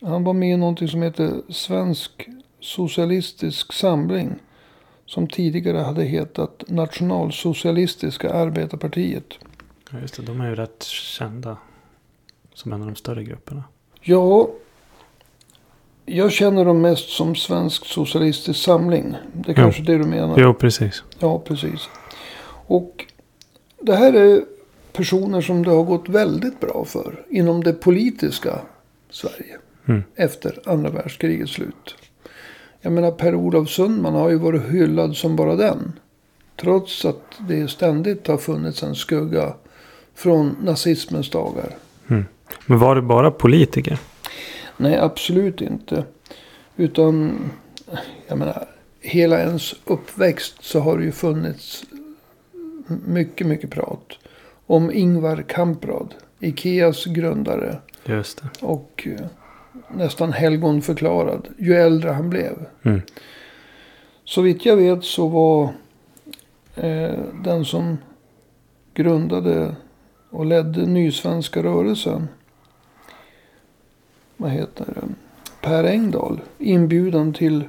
Han 0.00 0.24
var 0.24 0.32
med 0.32 0.54
i 0.54 0.56
någonting 0.56 0.88
som 0.88 1.02
heter 1.02 1.42
Svensk 1.48 2.28
Socialistisk 2.60 3.72
Samling. 3.72 4.34
Som 5.06 5.28
tidigare 5.28 5.78
hade 5.78 6.04
hetat 6.04 6.64
Nationalsocialistiska 6.68 8.32
Arbetarpartiet. 8.32 9.24
Ja, 9.90 9.98
just 9.98 10.16
det. 10.16 10.22
De 10.22 10.40
är 10.40 10.48
ju 10.48 10.54
rätt 10.54 10.82
kända. 10.82 11.56
Som 12.54 12.72
en 12.72 12.80
av 12.80 12.86
de 12.86 12.96
större 12.96 13.24
grupperna. 13.24 13.64
Ja, 14.00 14.50
jag 16.06 16.32
känner 16.32 16.64
dem 16.64 16.80
mest 16.80 17.08
som 17.08 17.34
Svensk 17.34 17.84
Socialistisk 17.84 18.62
Samling. 18.64 19.14
Det 19.32 19.50
är 19.50 19.54
kanske 19.54 19.82
det 19.82 19.98
du 19.98 20.04
menar. 20.04 20.38
Jo, 20.38 20.54
precis. 20.54 21.02
Ja, 21.18 21.38
precis. 21.38 21.88
Och 22.66 23.06
det 23.80 23.96
här 23.96 24.12
är 24.12 24.44
personer 24.92 25.40
som 25.40 25.64
det 25.64 25.70
har 25.70 25.84
gått 25.84 26.08
väldigt 26.08 26.60
bra 26.60 26.84
för 26.84 27.24
inom 27.30 27.64
det 27.64 27.72
politiska 27.72 28.58
Sverige. 29.10 29.58
Mm. 29.86 30.02
Efter 30.16 30.60
andra 30.64 30.90
världskrigets 30.90 31.52
slut. 31.52 31.94
Jag 32.80 32.92
menar 32.92 33.10
Per-Olof 33.10 33.68
Sundman 33.68 34.14
har 34.14 34.30
ju 34.30 34.36
varit 34.36 34.70
hyllad 34.70 35.16
som 35.16 35.36
bara 35.36 35.56
den. 35.56 35.92
Trots 36.56 37.04
att 37.04 37.22
det 37.48 37.68
ständigt 37.68 38.26
har 38.26 38.36
funnits 38.36 38.82
en 38.82 38.94
skugga 38.94 39.54
från 40.14 40.56
nazismens 40.62 41.30
dagar. 41.30 41.76
Men 42.66 42.78
var 42.78 42.94
det 42.94 43.02
bara 43.02 43.30
politiker? 43.30 43.98
Nej, 44.76 44.96
absolut 44.96 45.60
inte. 45.60 46.04
Utan, 46.76 47.38
jag 48.26 48.38
menar, 48.38 48.68
hela 49.00 49.40
ens 49.40 49.74
uppväxt 49.84 50.54
så 50.60 50.80
har 50.80 50.98
det 50.98 51.04
ju 51.04 51.12
funnits 51.12 51.84
mycket, 53.06 53.46
mycket 53.46 53.70
prat. 53.70 54.18
Om 54.70 54.92
Ingvar 54.92 55.42
Kamprad, 55.48 56.14
Ikeas 56.40 57.04
grundare 57.04 57.78
Just 58.04 58.42
det. 58.42 58.66
och 58.66 59.06
eh, 59.06 59.26
nästan 59.88 60.32
helgonförklarad 60.32 61.48
ju 61.58 61.74
äldre 61.74 62.10
han 62.10 62.30
blev. 62.30 62.66
Mm. 62.82 63.00
Så 64.24 64.42
vitt 64.42 64.66
jag 64.66 64.76
vet 64.76 65.04
så 65.04 65.28
var 65.28 65.64
eh, 66.74 67.18
den 67.44 67.64
som 67.64 67.98
grundade 68.94 69.76
och 70.30 70.46
ledde 70.46 70.86
Nysvenska 70.86 71.62
rörelsen. 71.62 72.28
Vad 74.36 74.50
heter 74.50 74.84
det? 74.86 75.14
Per 75.60 75.84
Engdahl. 75.84 76.40
Inbjudan 76.58 77.32
till 77.32 77.64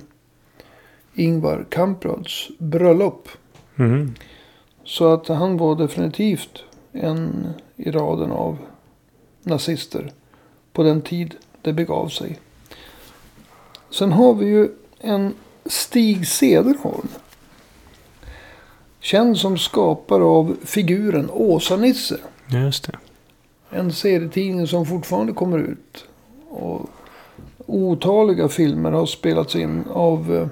Ingvar 1.13 1.65
Kamprads 1.69 2.49
bröllop. 2.57 3.29
Mm. 3.75 4.15
Så 4.83 5.13
att 5.13 5.27
han 5.27 5.57
var 5.57 5.75
definitivt 5.75 6.63
en 6.91 7.53
i 7.75 7.91
raden 7.91 8.31
av 8.31 8.57
nazister. 9.43 10.11
På 10.73 10.83
den 10.83 11.01
tid 11.01 11.35
det 11.61 11.73
begav 11.73 12.07
sig. 12.07 12.39
Sen 13.89 14.11
har 14.11 14.33
vi 14.33 14.45
ju 14.45 14.69
en 14.99 15.33
Stig 15.65 16.27
Cederholm. 16.27 17.07
Känd 18.99 19.37
som 19.37 19.57
skapare 19.57 20.23
av 20.23 20.57
figuren 20.63 21.29
Åsa-Nisse. 21.29 22.17
Just 22.47 22.83
det. 22.83 22.97
En 23.69 23.91
serietidning 23.91 24.67
som 24.67 24.85
fortfarande 24.85 25.33
kommer 25.33 25.57
ut. 25.57 26.05
Och 26.49 26.89
otaliga 27.65 28.49
filmer 28.49 28.91
har 28.91 29.05
spelats 29.05 29.55
in 29.55 29.83
av 29.89 30.35
eh, 30.35 30.47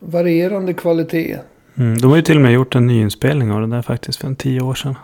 varierande 0.00 0.74
kvalitet. 0.74 1.38
Mm. 1.74 1.98
De 1.98 2.10
har 2.10 2.16
ju 2.16 2.22
till 2.22 2.36
och 2.36 2.42
med 2.42 2.52
gjort 2.52 2.74
en 2.74 2.86
nyinspelning 2.86 3.52
av 3.52 3.60
det 3.60 3.66
där 3.66 3.82
faktiskt 3.82 4.20
för 4.20 4.26
en 4.26 4.36
tio 4.36 4.60
år 4.60 4.74
sedan. 4.74 4.94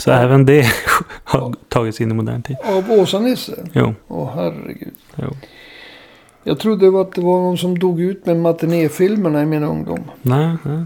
Så 0.00 0.10
även 0.10 0.46
det 0.46 0.66
har 1.24 1.54
tagits 1.68 2.00
in 2.00 2.10
i 2.10 2.14
modern 2.14 2.42
tid. 2.42 2.56
Av 2.64 2.90
Åsa-Nisse? 2.90 3.68
Jo. 3.72 3.94
Åh 4.08 4.30
herregud. 4.34 4.94
jo. 5.16 5.30
Jag 6.44 6.58
trodde 6.58 7.00
att 7.00 7.14
det 7.14 7.20
var 7.20 7.40
någon 7.40 7.58
som 7.58 7.78
dog 7.78 8.00
ut 8.00 8.26
med 8.26 8.36
matinéfilmerna 8.36 9.42
i 9.42 9.46
min 9.46 9.62
ungdom. 9.62 10.10
Nej, 10.22 10.56
nej. 10.62 10.84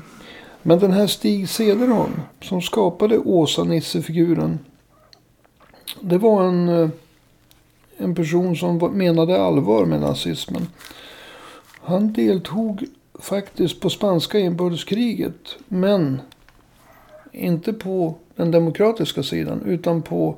Men 0.62 0.78
den 0.78 0.92
här 0.92 1.06
Stig 1.06 1.48
Cederholm 1.48 2.20
som 2.42 2.62
skapade 2.62 3.18
Åsa-Nisse-figuren. 3.18 4.58
Det 6.00 6.18
var 6.18 6.44
en, 6.44 6.68
eh, 6.68 6.88
en 7.96 8.14
person 8.14 8.56
som 8.56 8.76
menade 8.76 9.42
allvar 9.42 9.84
med 9.84 10.00
nazismen. 10.00 10.66
Han 11.80 12.12
deltog 12.12 12.84
faktiskt 13.20 13.80
på 13.80 13.90
spanska 13.90 14.38
inbördeskriget. 14.38 15.56
Men 15.68 16.20
inte 17.32 17.72
på 17.72 18.14
den 18.36 18.50
demokratiska 18.50 19.22
sidan. 19.22 19.62
Utan 19.66 20.02
på 20.02 20.36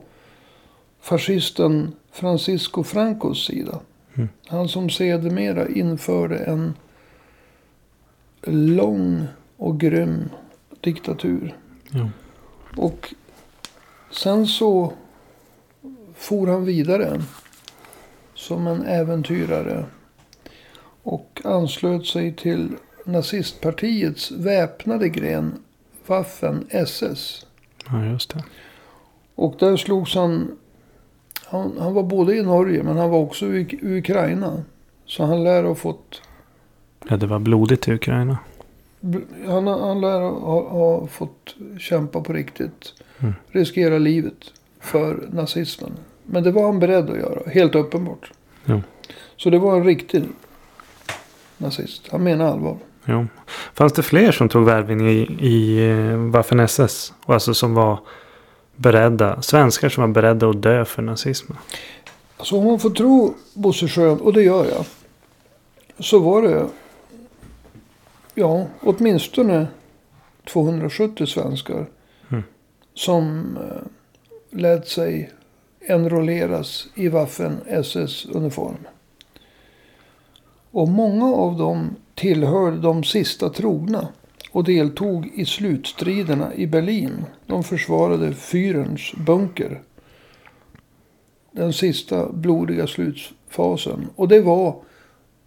fascisten 1.00 1.93
Francisco 2.12 2.83
Francos 2.83 3.47
sida. 3.47 3.81
Mm. 4.15 4.29
Han 4.47 4.69
som 4.69 4.91
sedermera 4.91 5.69
införde 5.69 6.38
en 6.38 6.75
lång 8.76 9.26
och 9.57 9.81
grym 9.81 10.31
diktatur. 10.81 11.57
Jo. 11.91 12.11
Och 12.76 13.15
sen 14.11 14.47
så 14.47 14.93
for 16.15 16.47
han 16.47 16.65
vidare 16.65 17.23
som 18.35 18.67
en 18.67 18.83
äventyrare. 18.83 19.85
Och 21.03 21.41
anslöt 21.45 22.07
sig 22.07 22.37
till 22.37 22.76
nazistpartiets 23.05 24.31
väpnade 24.31 25.09
gren 25.09 25.62
Waffen 26.07 26.67
SS. 26.71 27.46
Ja, 27.90 28.05
just 28.05 28.35
det. 28.35 28.45
Och 29.35 29.55
där 29.59 29.76
slogs 29.76 30.14
han. 30.14 30.59
Han, 31.45 31.78
han 31.78 31.95
var 31.95 32.02
både 32.02 32.37
i 32.37 32.43
Norge 32.43 32.83
men 32.83 32.97
han 32.97 33.11
var 33.11 33.19
också 33.19 33.47
i, 33.47 33.78
i 33.83 33.99
Ukraina. 33.99 34.62
Så 35.07 35.25
han 35.25 35.45
lär 35.45 35.64
ha 35.64 35.75
fått. 35.75 36.23
Ja, 37.09 37.16
det 37.16 37.26
var 37.26 37.38
blodigt 37.38 37.88
i 37.88 37.93
Ukraina. 37.93 38.38
Han, 39.47 39.66
han 39.66 40.00
lär 40.00 40.21
ha, 40.21 40.71
ha 40.71 41.07
fått 41.07 41.55
kämpa 41.78 42.21
på 42.21 42.33
riktigt. 42.33 42.95
Mm. 43.19 43.35
Riskera 43.49 43.99
livet 43.99 44.52
för 44.81 45.28
nazismen. 45.33 45.93
Men 46.25 46.43
det 46.43 46.52
var 46.52 46.62
han 46.62 46.78
beredd 46.78 47.11
att 47.11 47.16
göra. 47.16 47.50
Helt 47.50 47.75
uppenbart. 47.75 48.33
Jo. 48.64 48.83
Så 49.37 49.50
det 49.50 49.59
var 49.59 49.76
en 49.76 49.85
riktig 49.85 50.25
nazist. 51.59 52.09
Han 52.11 52.23
menar 52.23 52.45
allvar. 52.45 52.76
Jo. 53.07 53.27
Fanns 53.75 53.93
det 53.93 54.03
fler 54.03 54.33
som 54.33 54.49
tog 54.49 54.65
värvning 54.65 55.09
i, 55.09 55.37
i 55.41 55.89
eh, 55.91 56.17
Waffen 56.17 56.61
SS? 56.61 57.15
Och 57.25 57.35
alltså 57.35 57.55
som 57.55 57.75
var 57.75 57.99
beredda, 58.77 59.43
svenskar 59.43 59.89
som 59.89 60.01
var 60.01 60.09
beredda 60.09 60.49
att 60.49 60.63
dö 60.63 60.85
för 60.85 61.03
nazismen? 61.03 61.59
Så 62.41 62.59
om 62.59 62.65
man 62.65 62.79
får 62.79 62.91
tro 62.91 63.35
Bosse 63.55 63.89
Schön, 63.89 64.21
och 64.21 64.33
det 64.33 64.43
gör 64.43 64.65
jag. 64.65 64.85
Så 65.99 66.19
var 66.19 66.43
det. 66.43 66.67
Ja, 68.35 68.67
åtminstone 68.81 69.67
270 70.53 71.27
svenskar. 71.27 71.87
Mm. 72.29 72.43
Som 72.95 73.57
eh, 73.57 74.59
lät 74.59 74.89
sig 74.89 75.33
enrolleras 75.81 76.89
i 76.95 77.09
Waffen 77.09 77.61
SS-uniform. 77.67 78.87
Och 80.71 80.89
många 80.89 81.27
av 81.27 81.57
dem 81.59 81.97
tillhörde 82.16 82.76
de 82.76 83.04
sista 83.04 83.49
trogna. 83.50 84.08
Och 84.52 84.64
deltog 84.64 85.26
i 85.35 85.44
slutstriderna 85.44 86.54
i 86.54 86.66
Berlin. 86.66 87.25
De 87.46 87.64
försvarade 87.64 88.32
Führerns 88.32 89.14
bunker 89.26 89.82
den 91.52 91.73
sista 91.73 92.32
blodiga 92.32 92.87
slutfasen. 92.87 94.08
Och 94.16 94.28
det 94.28 94.40
var 94.40 94.76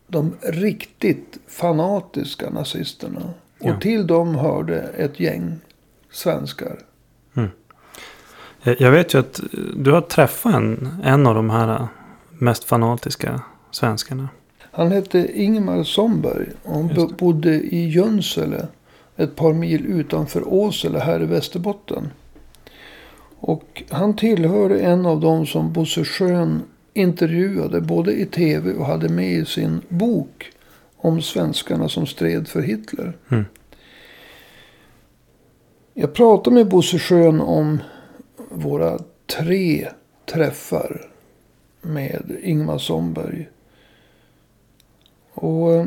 de 0.07 0.35
riktigt 0.41 1.37
fanatiska 1.47 2.49
nazisterna. 2.49 3.33
Och 3.59 3.69
Ja. 3.69 3.79
till 3.79 4.07
dem 4.07 4.35
hörde 4.35 4.79
ett 4.81 5.19
gäng 5.19 5.59
svenskar. 6.11 6.79
Jag 8.63 8.81
jag 8.81 8.91
vet 8.91 9.13
ju 9.13 9.19
att 9.19 9.39
du 9.75 9.91
har 9.91 10.01
träffat 10.01 10.55
en, 10.55 10.89
en 11.03 11.27
av 11.27 11.35
de 11.35 11.49
här 11.49 11.87
mest 12.29 12.63
fanatiska 12.63 13.41
svenskarna. 13.71 14.29
Han 14.71 14.91
hette 14.91 15.41
Ingemar 15.41 15.83
Somberg 15.83 16.47
och 16.63 16.73
han 16.73 17.15
bodde 17.17 17.55
i 17.55 17.89
Jönsele. 17.89 18.67
Ett 19.17 19.35
par 19.35 19.53
mil 19.53 19.85
utanför 19.85 20.53
Åsele 20.53 20.99
här 20.99 21.23
i 21.23 21.25
Västerbotten. 21.25 22.09
Och 23.39 23.83
han 23.89 24.15
tillhörde 24.15 24.79
en 24.79 25.05
av 25.05 25.19
dem 25.19 25.45
som 25.45 25.73
Bosse 25.73 26.03
Schön 26.03 26.61
intervjuade 26.93 27.81
både 27.81 28.13
i 28.13 28.25
tv 28.25 28.73
och 28.73 28.85
hade 28.85 29.09
med 29.09 29.33
i 29.33 29.45
sin 29.45 29.81
bok 29.89 30.51
om 30.97 31.21
svenskarna 31.21 31.89
som 31.89 32.07
stred 32.07 32.47
för 32.47 32.61
Hitler. 32.61 33.17
Mm. 33.31 33.45
Jag 35.93 36.13
pratade 36.13 36.53
med 36.53 36.67
Bosse 36.67 36.99
Schön 36.99 37.41
om 37.41 37.79
våra 38.49 38.99
tre 39.37 39.87
träffar 40.25 41.09
med 41.81 42.37
Ingmar 42.43 42.77
Somberg. 42.77 43.49
Och 45.39 45.73
eh, 45.73 45.85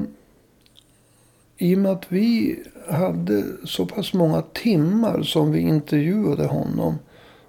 i 1.57 1.75
och 1.75 1.79
med 1.79 1.93
att 1.93 2.13
vi 2.13 2.59
hade 2.89 3.45
så 3.65 3.87
pass 3.87 4.13
många 4.13 4.43
timmar 4.43 5.23
som 5.23 5.53
vi 5.53 5.61
intervjuade 5.61 6.47
honom 6.47 6.99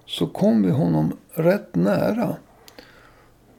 så 0.05 0.27
kom 0.27 0.63
vi 0.63 0.71
honom 0.71 1.17
rätt 1.33 1.75
nära. 1.75 2.35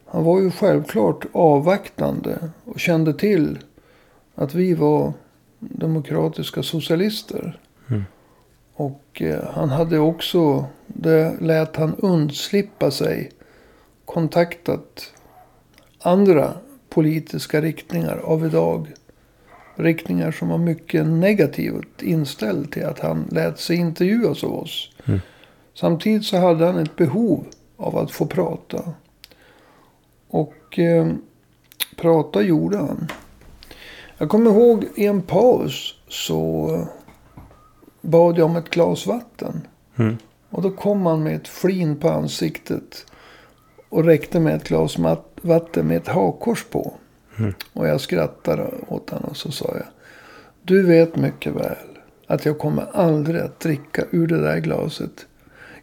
Han 0.07 0.25
var 0.25 0.41
ju 0.41 0.51
självklart 0.51 1.27
avvaktande 1.33 2.51
och 2.65 2.81
kände 2.81 3.15
till 3.15 3.59
att 4.35 4.55
vi 4.55 4.75
var 4.75 5.13
demokratiska 5.59 6.63
socialister. 6.63 7.61
Mm. 7.91 8.05
Och 8.75 9.23
eh, 9.23 9.45
han 9.53 9.69
hade 9.69 9.99
också, 9.99 10.67
det 10.87 11.41
lät 11.41 11.77
han 11.77 11.95
undslippa 11.95 12.91
sig, 12.91 13.31
kontaktat 14.05 15.13
andra 16.03 16.55
politiska 16.95 17.61
riktningar 17.61 18.17
av 18.25 18.47
idag. 18.47 18.93
Riktningar 19.75 20.33
som 20.33 20.49
var 20.49 20.59
mycket 20.59 21.07
negativt 21.07 22.03
inställd 22.03 22.73
till 22.73 22.85
att 22.85 23.01
han 23.01 23.29
lät 23.31 23.61
sig 23.61 23.77
intervjuas 23.77 24.45
av 24.45 24.55
oss. 24.55 24.91
Mm. 25.05 25.21
Samtidigt 25.75 26.25
så 26.25 26.37
hade 26.37 26.67
han 26.67 26.79
ett 26.79 26.97
behov 26.97 27.45
av 27.77 27.97
att 27.99 28.11
få 28.11 28.27
prata. 28.27 28.83
Och 30.29 30.79
eh, 30.79 31.07
prata 31.97 32.43
gjorde 32.43 32.77
han. 32.77 33.09
Jag 34.19 34.29
kommer 34.29 34.51
ihåg 34.51 34.85
i 34.97 35.07
en 35.07 35.23
paus 35.23 35.95
så 36.09 36.87
bad 38.01 38.39
jag 38.39 38.51
om 38.51 38.57
ett 38.57 38.71
glas 38.71 39.07
vatten. 39.07 39.67
Mm. 39.97 40.17
Och 40.51 40.63
då 40.63 40.71
kom 40.71 41.07
han 41.07 41.23
med 41.23 41.37
ett 41.37 41.49
flin 41.49 41.97
på 41.97 42.09
ansiktet. 42.09 43.07
Och 43.95 44.05
räckte 44.05 44.41
med 44.41 44.55
ett 44.55 44.69
glas 44.69 44.97
vatten 45.43 45.87
med 45.87 45.97
ett 45.97 46.09
hakkors 46.09 46.65
på. 46.65 46.95
Mm. 47.39 47.55
Och 47.73 47.89
jag 47.89 48.01
skrattade 48.01 48.71
åt 48.89 49.11
honom 49.11 49.31
och 49.31 49.37
så 49.37 49.51
sa 49.51 49.75
jag. 49.75 49.87
Du 50.63 50.83
vet 50.83 51.17
mycket 51.17 51.55
väl 51.55 51.99
att 52.27 52.45
jag 52.45 52.59
kommer 52.59 52.87
aldrig 52.93 53.41
att 53.41 53.61
dricka 53.61 54.05
ur 54.11 54.27
det 54.27 54.41
där 54.43 54.59
glaset. 54.59 55.27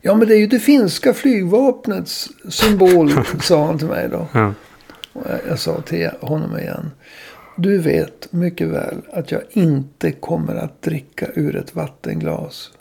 Ja 0.01 0.15
men 0.15 0.27
det 0.27 0.36
är 0.36 0.39
ju 0.39 0.48
det 0.48 0.60
finska 0.60 1.13
flygvapnets 1.13 2.30
symbol, 2.50 3.12
sa 3.41 3.65
han 3.65 3.77
till 3.77 3.88
mig 3.88 4.10
då. 4.10 4.27
Ja. 4.34 4.53
Och 5.13 5.25
jag, 5.30 5.39
jag 5.48 5.60
sa 5.60 5.82
till 5.82 6.10
honom 6.22 6.58
igen. 6.58 6.91
Du 7.56 7.77
vet 7.77 8.32
mycket 8.32 8.68
väl 8.68 9.01
att 9.13 9.32
jag 9.32 9.41
inte 9.50 10.12
kommer 10.12 10.56
att 10.56 10.82
dricka 10.82 11.27
ur 11.36 11.56
ett 11.56 11.75
vattenglas. 11.75 12.72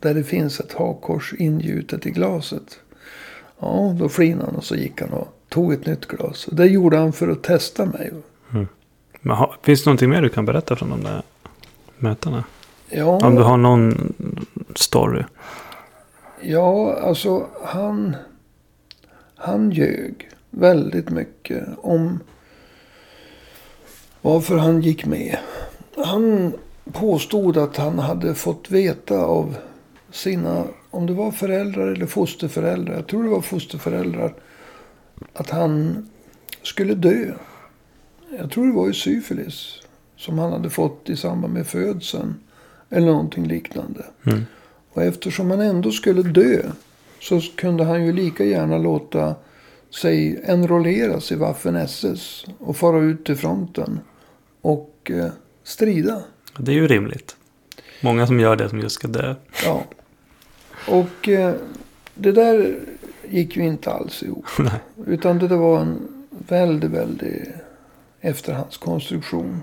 Där 0.00 0.14
det 0.14 0.24
finns 0.24 0.60
ett 0.60 0.72
hakkors 0.72 1.34
ingjutet 1.38 2.06
i 2.06 2.10
glaset. 2.10 2.80
Ja, 3.60 3.94
då 3.98 4.08
flinade 4.08 4.46
han 4.46 4.54
och 4.56 4.64
så 4.64 4.76
gick 4.76 5.00
han 5.00 5.10
och 5.10 5.28
tog 5.48 5.72
ett 5.72 5.86
nytt 5.86 6.06
glas. 6.06 6.46
Och 6.48 6.54
det 6.54 6.66
gjorde 6.66 6.96
han 6.96 7.12
för 7.12 7.28
att 7.28 7.42
testa 7.42 7.84
mig. 7.86 8.12
Men 9.20 9.36
ha, 9.36 9.54
finns 9.62 9.84
det 9.84 9.90
någonting 9.90 10.10
mer 10.10 10.22
du 10.22 10.28
kan 10.28 10.44
berätta 10.44 10.76
från 10.76 10.90
de 10.90 11.02
där 11.02 11.22
mötena? 11.98 12.44
Ja, 12.88 13.18
Om 13.26 13.34
du 13.34 13.42
har 13.42 13.56
någon 13.56 14.12
story. 14.74 15.22
ja 16.40 16.98
alltså 17.02 17.46
han, 17.64 18.16
han 19.34 19.70
ljög 19.70 20.28
väldigt 20.50 21.10
mycket 21.10 21.64
om 21.76 22.20
varför 24.22 24.56
han 24.56 24.80
gick 24.80 25.06
med. 25.06 25.38
Han 26.06 26.52
påstod 26.92 27.56
att 27.56 27.76
han 27.76 27.98
hade 27.98 28.34
fått 28.34 28.70
veta 28.70 29.18
av 29.18 29.56
sina, 30.10 30.64
om 30.90 31.06
det 31.06 31.12
var 31.12 31.30
föräldrar 31.30 31.86
eller 31.86 32.06
fosterföräldrar, 32.06 32.94
jag 32.94 33.06
tror 33.06 33.22
det 33.22 33.30
var 33.30 33.40
fosterföräldrar, 33.40 34.34
att 35.32 35.50
han 35.50 36.06
skulle 36.62 36.94
dö. 36.94 37.32
Jag 38.38 38.50
tror 38.50 38.66
det 38.66 38.72
var 38.72 38.86
ju 38.86 38.94
syfilis 38.94 39.80
som 40.16 40.38
han 40.38 40.52
hade 40.52 40.70
fått 40.70 41.08
i 41.08 41.16
samband 41.16 41.54
med 41.54 41.66
födseln. 41.66 42.34
Eller 42.90 43.06
någonting 43.06 43.46
liknande. 43.46 44.04
Mm. 44.26 44.44
Och 44.92 45.02
eftersom 45.02 45.50
han 45.50 45.60
ändå 45.60 45.90
skulle 45.90 46.22
dö 46.22 46.62
så 47.20 47.40
kunde 47.56 47.84
han 47.84 48.06
ju 48.06 48.12
lika 48.12 48.44
gärna 48.44 48.78
låta 48.78 49.34
sig 50.00 50.42
enrolleras 50.44 51.32
i 51.32 51.36
Waffen 51.36 51.76
SS 51.76 52.44
och 52.58 52.76
fara 52.76 53.00
ut 53.00 53.24
till 53.24 53.36
fronten 53.36 54.00
och 54.60 55.10
eh, 55.10 55.30
strida. 55.64 56.22
Det 56.58 56.72
är 56.72 56.76
ju 56.76 56.88
rimligt. 56.88 57.36
Många 58.00 58.26
som 58.26 58.40
gör 58.40 58.56
det 58.56 58.68
som 58.68 58.80
just 58.80 58.94
ska 58.94 59.08
dö. 59.08 59.34
Ja. 59.64 59.84
Och 60.90 61.28
eh, 61.28 61.54
det 62.14 62.32
där 62.32 62.78
gick 63.28 63.56
ju 63.56 63.66
inte 63.66 63.90
alls 63.90 64.22
ihop. 64.22 64.44
Nej. 64.58 64.72
Utan 65.06 65.38
det 65.38 65.48
där 65.48 65.56
var 65.56 65.80
en 65.80 65.98
väldigt, 66.30 66.90
väldigt 66.90 67.48
efterhandskonstruktion. 68.20 69.60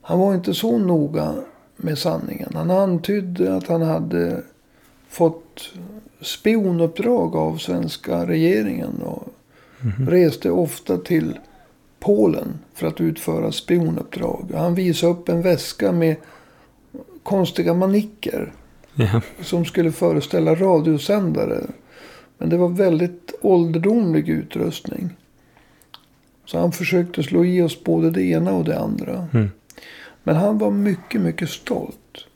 Han 0.00 0.18
var 0.18 0.34
inte 0.34 0.54
så 0.54 0.78
noga 0.78 1.34
med 1.76 1.98
sanningen. 1.98 2.50
Han 2.54 2.70
antydde 2.70 3.56
att 3.56 3.68
han 3.68 3.82
hade 3.82 4.42
fått 5.08 5.70
spionuppdrag 6.20 7.36
av 7.36 7.56
svenska 7.56 8.26
regeringen. 8.26 9.02
Och 9.02 9.28
Mhm. 9.84 10.10
reste 10.10 10.50
ofta 10.50 10.96
till 10.96 11.38
Polen 12.00 12.58
för 12.74 12.86
att 12.86 13.00
utföra 13.00 13.52
spionuppdrag. 13.52 14.52
Han 14.54 14.74
visade 14.74 15.12
upp 15.12 15.28
en 15.28 15.42
väska 15.42 15.92
med 15.92 16.16
konstiga 17.22 17.74
manicker 17.74 18.52
Ja. 18.94 19.20
som 19.40 19.64
skulle 19.64 19.92
föreställa 19.92 20.54
radiosändare. 20.54 21.60
Men 22.38 22.48
det 22.48 22.56
var 22.56 22.68
väldigt 22.68 23.34
ålderdomlig 23.40 24.28
utrustning. 24.28 25.10
Så 26.44 26.58
han 26.58 26.72
försökte 26.72 27.22
slå 27.22 27.44
i 27.44 27.62
oss 27.62 27.84
både 27.84 28.10
det 28.10 28.22
ena 28.22 28.52
och 28.52 28.64
det 28.64 28.78
andra. 28.78 29.28
Mm. 29.32 29.50
Men 30.22 30.36
han 30.36 30.58
var 30.58 30.70
mycket, 30.70 31.20
mycket 31.20 31.48
stolt 31.48 32.26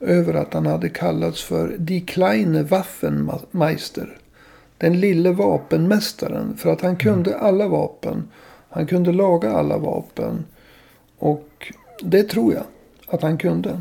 över 0.00 0.34
att 0.34 0.54
han 0.54 0.66
hade 0.66 0.88
kallats 0.88 1.42
för 1.42 1.76
Die 1.78 2.00
kleine 2.00 2.62
Waffenmeister. 2.62 4.18
Den 4.78 5.00
lille 5.00 5.30
vapenmästaren. 5.30 6.56
För 6.56 6.72
att 6.72 6.80
han 6.80 6.96
kunde 6.96 7.38
alla 7.38 7.68
vapen. 7.68 8.28
Han 8.68 8.86
kunde 8.86 9.12
laga 9.12 9.52
alla 9.52 9.78
vapen. 9.78 10.44
Och 11.18 11.72
det 12.02 12.22
tror 12.22 12.54
jag 12.54 12.64
att 13.06 13.22
han 13.22 13.38
kunde. 13.38 13.80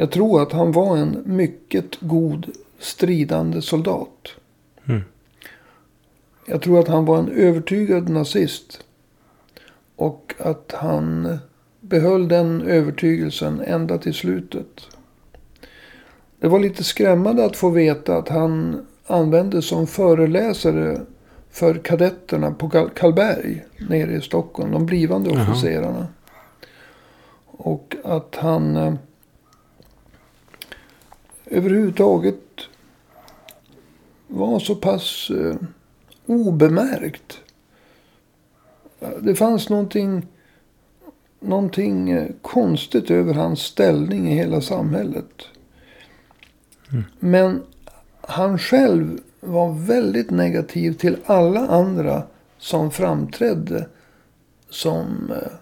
Jag 0.00 0.10
tror 0.10 0.42
att 0.42 0.52
han 0.52 0.72
var 0.72 0.96
en 0.96 1.22
mycket 1.26 2.00
god 2.00 2.46
stridande 2.78 3.62
soldat. 3.62 4.28
Mm. 4.88 5.00
Jag 6.46 6.62
tror 6.62 6.80
att 6.80 6.88
han 6.88 7.04
var 7.04 7.18
en 7.18 7.28
övertygad 7.28 8.08
nazist. 8.08 8.84
Och 9.96 10.34
att 10.38 10.74
han 10.78 11.38
behöll 11.80 12.28
den 12.28 12.62
övertygelsen 12.62 13.60
ända 13.60 13.98
till 13.98 14.14
slutet. 14.14 14.86
Det 16.38 16.48
var 16.48 16.58
lite 16.58 16.84
skrämmande 16.84 17.44
att 17.44 17.56
få 17.56 17.70
veta 17.70 18.16
att 18.16 18.28
han 18.28 18.86
användes 19.06 19.68
som 19.68 19.86
föreläsare 19.86 21.00
för 21.50 21.74
kadetterna 21.74 22.50
på 22.50 22.68
Karlberg 22.68 23.64
nere 23.88 24.12
i 24.12 24.20
Stockholm. 24.20 24.72
De 24.72 24.86
blivande 24.86 25.30
Jaha. 25.30 25.42
officerarna. 25.42 26.06
Och 27.46 27.96
att 28.04 28.36
han 28.36 28.76
eh, 28.76 28.94
överhuvudtaget 31.50 32.36
var 34.26 34.58
så 34.58 34.74
pass 34.74 35.30
eh, 35.30 35.56
obemärkt. 36.26 37.38
Det 39.20 39.34
fanns 39.34 39.68
någonting, 39.68 40.26
någonting 41.40 42.10
eh, 42.10 42.28
konstigt 42.42 43.10
över 43.10 43.34
hans 43.34 43.60
ställning 43.60 44.32
i 44.32 44.34
hela 44.34 44.60
samhället. 44.60 45.46
Mm. 46.92 47.04
Men 47.18 47.62
han 48.20 48.58
själv 48.58 49.18
var 49.40 49.72
väldigt 49.72 50.30
negativ 50.30 50.92
till 50.92 51.16
alla 51.26 51.68
andra 51.68 52.22
som 52.58 52.90
framträdde 52.90 53.88
som 54.70 55.32
eh, 55.32 55.52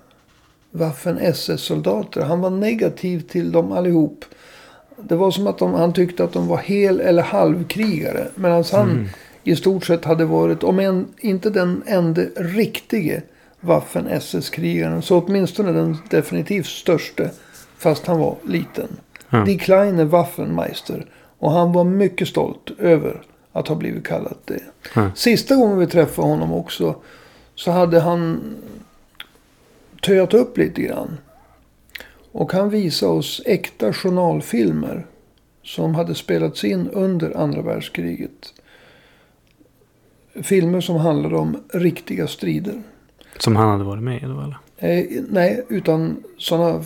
Waffen 0.71 1.19
SS-soldater. 1.19 2.21
Han 2.21 2.41
var 2.41 2.51
negativ 2.51 3.21
till 3.21 3.53
dem 3.53 3.73
allihop. 3.73 4.25
Det 5.03 5.17
var 5.17 5.31
som 5.31 5.47
att 5.47 5.59
de, 5.59 5.75
han 5.75 5.93
tyckte 5.93 6.25
att 6.25 6.33
de 6.33 6.49
var 6.49 6.57
hel 6.59 7.01
eller 7.01 7.23
halvkrigare. 7.23 8.29
Medan 8.35 8.65
han 8.73 8.91
Mm. 8.91 9.07
i 9.45 9.57
stort 9.57 9.85
sett 9.87 10.05
hade 10.05 10.25
varit, 10.25 10.63
om 10.65 10.79
en, 10.79 11.07
inte 11.19 11.51
den 11.51 11.83
enda 11.87 12.23
riktige 12.37 13.23
Waffen-SS-krigaren. 13.61 15.03
Så 15.03 15.19
åtminstone 15.21 15.73
den 15.73 15.97
definitivt 16.11 16.67
störste. 16.67 17.31
Fast 17.79 18.07
han 18.07 18.19
var 18.19 18.37
liten. 18.47 18.89
Ja. 19.31 19.39
Die 19.45 19.59
Kleine 19.59 20.05
Waffenmeister. 20.05 21.07
Och 21.39 21.51
han 21.53 21.73
var 21.73 21.85
mycket 21.85 22.29
stolt 22.29 22.71
över 22.79 23.23
att 23.53 23.69
ha 23.69 23.75
blivit 23.75 24.07
kallad 24.07 24.35
det. 24.45 24.61
Ja. 24.95 25.11
Sista 25.15 25.57
gången 25.57 25.79
vi 25.79 25.87
träffade 25.87 26.29
honom 26.29 26.53
också. 26.53 26.95
Så 27.55 27.71
hade 27.71 28.01
han 28.01 28.41
töat 30.03 30.35
upp 30.35 30.59
lite 30.59 30.83
grann. 30.83 31.17
Och 32.39 32.53
han 32.53 32.71
visade 32.71 33.13
oss 33.13 33.43
äkta 33.47 33.93
journalfilmer. 33.93 35.07
Som 35.63 35.95
hade 35.95 36.15
spelats 36.15 36.65
in 36.65 36.89
under 36.89 37.37
andra 37.37 37.63
världskriget. 37.63 38.55
Filmer 40.43 40.81
som 40.81 40.97
handlade 40.97 41.37
om 41.37 41.57
riktiga 41.73 42.27
strider. 42.27 42.83
Som 43.39 43.57
han 43.57 43.69
hade 43.69 43.85
varit 43.85 44.03
med 44.03 44.23
i 44.23 44.27
då 44.27 44.41
eller? 44.41 44.59
Eh, 44.77 45.23
nej, 45.31 45.65
utan 45.69 46.17
sådana 46.39 46.75
eh, 46.75 46.85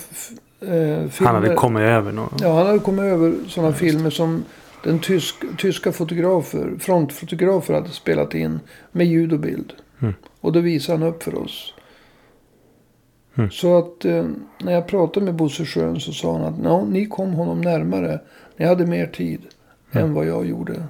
filmer. 0.61 1.11
Han 1.19 1.35
hade 1.35 1.55
kommit 1.55 1.83
över 1.83 2.12
något. 2.12 2.41
Ja, 2.41 2.57
han 2.57 2.67
hade 2.67 2.79
kommit 2.79 3.05
över 3.05 3.35
sådana 3.49 3.73
filmer 3.73 4.11
som 4.11 4.45
den 4.85 4.99
tysk, 4.99 5.35
tyska 5.59 5.93
fotografer, 5.93 6.75
frontfotografer 6.81 7.75
hade 7.75 7.91
spelat 7.91 8.35
in 8.35 8.61
med 8.93 9.07
ljud 9.07 9.33
och 9.33 9.41
bild. 9.41 9.73
Mm. 10.01 10.15
Och 10.41 10.53
då 10.53 10.61
visade 10.61 10.99
han 10.99 11.09
upp 11.09 11.23
för 11.23 11.35
oss. 11.35 11.75
Mm. 13.35 13.51
Så 13.51 13.79
att 13.79 14.05
eh, 14.05 14.25
när 14.62 14.73
jag 14.73 14.87
pratade 14.87 15.27
med 15.27 15.35
Bosse 15.35 15.64
Schön 15.64 16.01
så 16.01 16.12
sa 16.12 16.33
han 16.38 16.45
att 16.45 16.55
"Ja, 16.64 16.85
ni 16.85 17.07
kom 17.07 17.33
honom 17.33 17.61
närmare. 17.61 18.21
Ni 18.57 18.66
hade 18.66 18.87
mer 18.87 19.07
tid 19.07 19.40
Mm. 19.95 20.05
än 20.07 20.14
vad 20.14 20.27
jag 20.27 20.47
gjorde. 20.47 20.83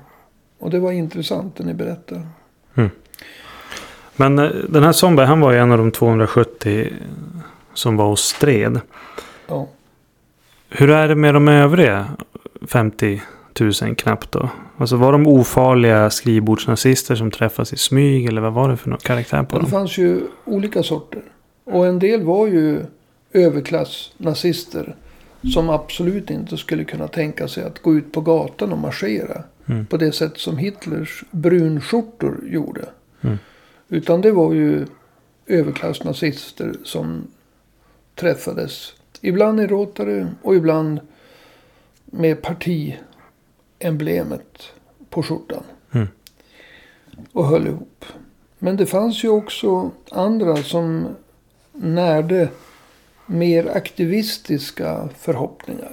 Och 0.59 0.70
det 0.70 0.78
var 0.78 0.92
intressant 0.92 1.57
det 1.57 1.64
ni 1.64 1.74
berättade. 1.74 2.26
Men 4.16 4.38
eh, 4.38 4.48
den 4.68 4.83
här 4.83 4.92
Somberg 4.92 5.26
han 5.26 5.40
var 5.40 5.52
ju 5.52 5.59
en 5.59 5.72
av 5.72 5.78
de 5.78 5.90
270 5.90 6.92
som 7.74 7.96
var 7.96 8.07
och 8.07 8.18
stred. 8.18 8.81
Ja. 9.48 9.68
Hur 10.68 10.90
är 10.90 11.09
det 11.09 11.14
med 11.14 11.35
de 11.35 11.48
övriga 11.48 12.07
50 12.68 13.22
000 13.61 13.94
knappt 13.96 14.33
då? 14.33 14.48
Alltså 14.78 14.96
var 14.96 15.12
de 15.12 15.26
ofarliga 15.26 16.11
skrivbordsnazister 16.11 17.14
som 17.14 17.31
träffas 17.31 17.72
i 17.72 17.76
smyg 17.76 18.26
eller 18.26 18.40
vad 18.40 18.52
var 18.52 18.68
det 18.68 18.76
för 18.76 18.90
någon 18.90 18.98
karaktär 18.98 19.42
på 19.42 19.57
Det 19.57 19.62
dem? 19.62 19.70
fanns 19.70 19.98
ju 19.98 20.20
olika 20.44 20.83
sorter. 20.83 21.22
Och 21.72 21.87
en 21.87 21.98
del 21.98 22.22
var 22.22 22.46
ju 22.46 22.85
överklassnazister. 23.32 24.96
Som 25.54 25.70
absolut 25.70 26.30
inte 26.30 26.56
skulle 26.56 26.85
kunna 26.85 27.08
tänka 27.08 27.48
sig 27.48 27.64
att 27.64 27.82
gå 27.82 27.94
ut 27.94 28.12
på 28.12 28.20
gatan 28.20 28.72
och 28.72 28.78
marschera. 28.78 29.42
Mm. 29.66 29.87
På 29.87 29.96
det 29.96 30.12
sätt 30.12 30.38
som 30.38 30.56
Hitlers 30.56 31.24
brunskjortor 31.30 32.44
gjorde. 32.46 32.88
Mm. 33.20 33.38
Utan 33.88 34.20
det 34.20 34.32
var 34.32 34.52
ju 34.52 34.87
överklassnazister 35.46 36.74
som 36.85 37.26
träffades. 38.14 38.92
Ibland 39.20 39.61
i 39.61 39.66
Rotary 39.66 40.24
och 40.42 40.56
ibland 40.56 41.00
med 42.04 42.42
partiemblemet 42.42 44.62
på 45.11 45.22
skjortan. 45.22 45.62
Mm. 45.92 46.08
Och 47.32 47.46
höll 47.46 47.66
ihop. 47.66 48.04
Men 48.58 48.76
det 48.76 48.87
fanns 48.87 49.24
ju 49.24 49.28
också 49.28 49.90
andra 50.11 50.56
som 50.56 51.08
närde 51.72 52.48
mer 53.26 53.76
aktivistiska 53.76 55.08
förhoppningar. 55.18 55.92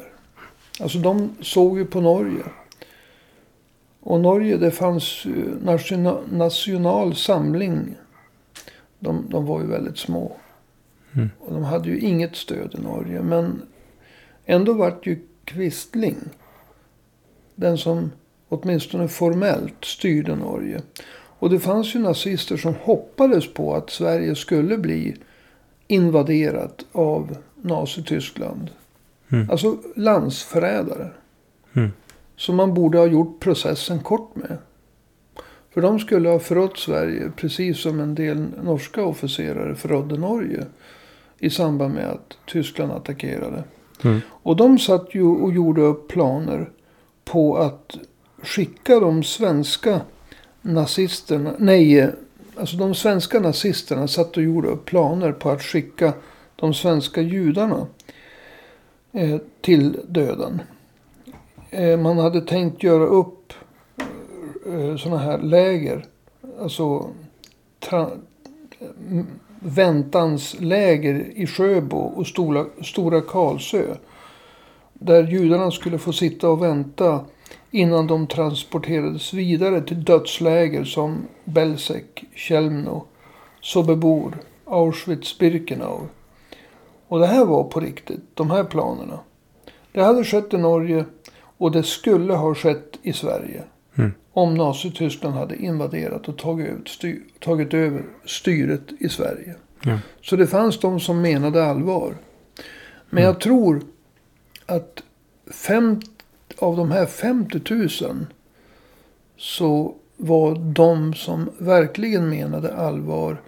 Alltså 0.79 0.97
de 0.97 1.35
såg 1.41 1.77
ju 1.77 1.85
på 1.85 2.01
Norge. 2.01 2.43
Och 3.99 4.19
Norge 4.19 4.57
det 4.57 4.71
fanns 4.71 5.25
ju 5.25 5.45
national, 5.63 6.23
national 6.31 7.15
samling. 7.15 7.95
De, 8.99 9.25
de 9.29 9.45
var 9.45 9.61
ju 9.61 9.67
väldigt 9.67 9.97
små. 9.97 10.37
Mm. 11.13 11.29
Och 11.39 11.53
de 11.53 11.63
hade 11.63 11.89
ju 11.89 11.99
inget 11.99 12.35
stöd 12.35 12.75
i 12.79 12.81
Norge. 12.81 13.21
Men 13.21 13.61
ändå 14.45 14.73
vart 14.73 15.07
ju 15.07 15.19
Quisling 15.45 16.17
den 17.55 17.77
som 17.77 18.11
åtminstone 18.49 19.07
formellt 19.07 19.85
styrde 19.85 20.35
Norge. 20.35 20.81
Och 21.39 21.49
det 21.49 21.59
fanns 21.59 21.95
ju 21.95 21.99
nazister 21.99 22.57
som 22.57 22.75
hoppades 22.81 23.53
på 23.53 23.75
att 23.75 23.89
Sverige 23.89 24.35
skulle 24.35 24.77
bli 24.77 25.15
invaderat 25.89 26.85
av 26.91 27.37
Nazityskland. 27.61 28.69
Mm. 29.29 29.49
Alltså 29.49 29.77
landsförrädare. 29.95 31.09
Mm. 31.73 31.91
Som 32.35 32.55
man 32.55 32.73
borde 32.73 32.97
ha 32.97 33.05
gjort 33.05 33.39
processen 33.39 33.99
kort 33.99 34.35
med. 34.35 34.57
För 35.73 35.81
de 35.81 35.99
skulle 35.99 36.29
ha 36.29 36.39
förrått 36.39 36.77
Sverige 36.77 37.31
precis 37.35 37.79
som 37.79 37.99
en 37.99 38.15
del 38.15 38.47
norska 38.63 39.03
officerare 39.03 39.75
förrådde 39.75 40.17
Norge. 40.17 40.65
I 41.39 41.49
samband 41.49 41.93
med 41.93 42.09
att 42.09 42.37
Tyskland 42.45 42.91
attackerade. 42.91 43.63
Mm. 44.03 44.19
Och 44.29 44.55
de 44.55 44.79
satt 44.79 45.15
ju 45.15 45.23
och 45.23 45.53
gjorde 45.53 45.81
upp 45.81 46.07
planer 46.07 46.69
på 47.25 47.57
att 47.57 47.97
skicka 48.43 48.99
de 48.99 49.23
svenska 49.23 50.01
nazisterna, 50.61 51.53
nej, 51.57 52.11
alltså 52.59 52.77
de 52.77 52.95
svenska 52.95 53.39
nazisterna 53.39 54.07
satt 54.07 54.37
och 54.37 54.43
gjorde 54.43 54.67
upp 54.67 54.85
planer 54.85 55.31
på 55.31 55.49
att 55.49 55.61
skicka 55.61 56.13
de 56.55 56.73
svenska 56.73 57.21
judarna 57.21 57.87
eh, 59.11 59.37
till 59.61 59.99
döden. 60.07 60.61
Eh, 61.69 61.97
man 61.97 62.17
hade 62.17 62.41
tänkt 62.41 62.83
göra 62.83 63.05
upp 63.05 63.53
eh, 64.65 64.95
sådana 64.97 65.17
här 65.17 65.37
läger, 65.37 66.05
alltså 66.61 67.09
eh, 67.91 68.07
väntansläger 69.59 71.31
i 71.35 71.47
Sjöbo 71.47 71.97
och 71.97 72.27
Stora, 72.27 72.65
Stora 72.81 73.21
Karlsö. 73.21 73.83
Där 74.93 75.27
judarna 75.27 75.71
skulle 75.71 75.97
få 75.97 76.13
sitta 76.13 76.49
och 76.49 76.63
vänta 76.63 77.25
innan 77.71 78.07
de 78.07 78.27
transporterades 78.27 79.33
vidare 79.33 79.81
till 79.81 80.03
dödsläger 80.03 80.83
som 80.83 81.27
Belzec, 81.43 82.03
Chelmno, 82.35 83.05
Sobibor, 83.61 84.37
Auschwitz-Birkenau. 84.65 86.07
Och 87.07 87.19
det 87.19 87.27
här 87.27 87.45
var 87.45 87.63
på 87.63 87.79
riktigt, 87.79 88.21
de 88.33 88.51
här 88.51 88.63
planerna. 88.63 89.19
Det 89.91 90.01
hade 90.01 90.23
skett 90.23 90.53
i 90.53 90.57
Norge 90.57 91.05
och 91.57 91.71
det 91.71 91.83
skulle 91.83 92.33
ha 92.33 92.55
skett 92.55 92.99
i 93.01 93.13
Sverige. 93.13 93.63
Mm. 93.97 94.11
Om 94.33 94.55
Nazityskland 94.55 95.35
hade 95.35 95.55
invaderat 95.55 96.27
och 96.27 96.37
tagit, 96.37 96.67
ut 96.67 96.87
styr, 96.87 97.23
tagit 97.39 97.73
över 97.73 98.03
styret 98.25 98.91
i 98.99 99.09
Sverige. 99.09 99.55
Ja. 99.83 99.99
Så 100.21 100.35
det 100.35 100.47
fanns 100.47 100.79
de 100.79 100.99
som 100.99 101.21
menade 101.21 101.65
allvar. 101.65 102.17
Men 103.09 103.23
jag 103.23 103.39
tror 103.39 103.81
att 104.65 105.03
fem, 105.51 106.01
av 106.59 106.77
de 106.77 106.91
här 106.91 107.05
50 107.05 107.61
000 108.05 108.25
så 109.37 109.95
var 110.17 110.55
de 110.55 111.13
som 111.13 111.49
verkligen 111.57 112.29
menade 112.29 112.75
allvar. 112.75 113.41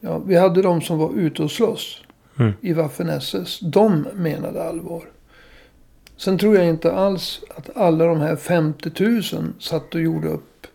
Ja, 0.00 0.18
vi 0.18 0.36
hade 0.36 0.62
de 0.62 0.80
som 0.80 0.98
var 0.98 1.12
ute 1.14 1.42
och 1.42 1.50
slåss 1.50 1.98
Mm. 2.38 2.52
i 2.60 2.72
Waffen-SS. 2.72 3.58
De 3.60 4.06
menade 4.14 4.64
allvar. 4.64 5.02
Sen 6.16 6.38
tror 6.38 6.56
jag 6.56 6.68
inte 6.68 6.92
alls 6.92 7.40
att 7.56 7.76
alla 7.76 8.06
de 8.06 8.20
här 8.20 8.36
50 8.36 9.04
000 9.04 9.52
satt 9.58 9.94
och 9.94 10.00
gjorde 10.00 10.28
upp 10.28 10.66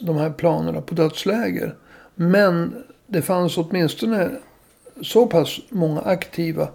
de 0.00 0.16
här 0.16 0.30
planerna 0.30 0.80
på 0.80 0.94
dödsläger. 0.94 1.74
Men 2.14 2.84
det 3.06 3.22
fanns 3.22 3.58
åtminstone 3.58 4.30
så 5.02 5.26
pass 5.26 5.60
många 5.68 6.00
aktiva. 6.00 6.68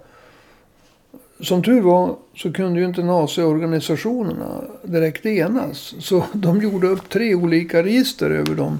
Som 1.45 1.63
tur 1.63 1.81
var 1.81 2.15
så 2.35 2.53
kunde 2.53 2.79
ju 2.79 2.85
inte 2.85 3.03
naziorganisationerna 3.03 4.61
direkt 4.83 5.25
enas. 5.25 5.95
Så 5.99 6.23
de 6.33 6.61
gjorde 6.61 6.87
upp 6.87 7.09
tre 7.09 7.35
olika 7.35 7.83
register 7.83 8.29
över 8.29 8.55
de 8.55 8.79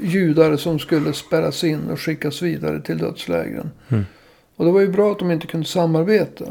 judar 0.00 0.56
som 0.56 0.78
skulle 0.78 1.12
spärras 1.12 1.64
in 1.64 1.90
och 1.90 2.00
skickas 2.00 2.42
vidare 2.42 2.80
till 2.80 2.98
dödslägren. 2.98 3.70
Mm. 3.88 4.04
Och 4.56 4.64
det 4.64 4.70
var 4.70 4.80
ju 4.80 4.88
bra 4.88 5.12
att 5.12 5.18
de 5.18 5.30
inte 5.30 5.46
kunde 5.46 5.66
samarbeta. 5.66 6.44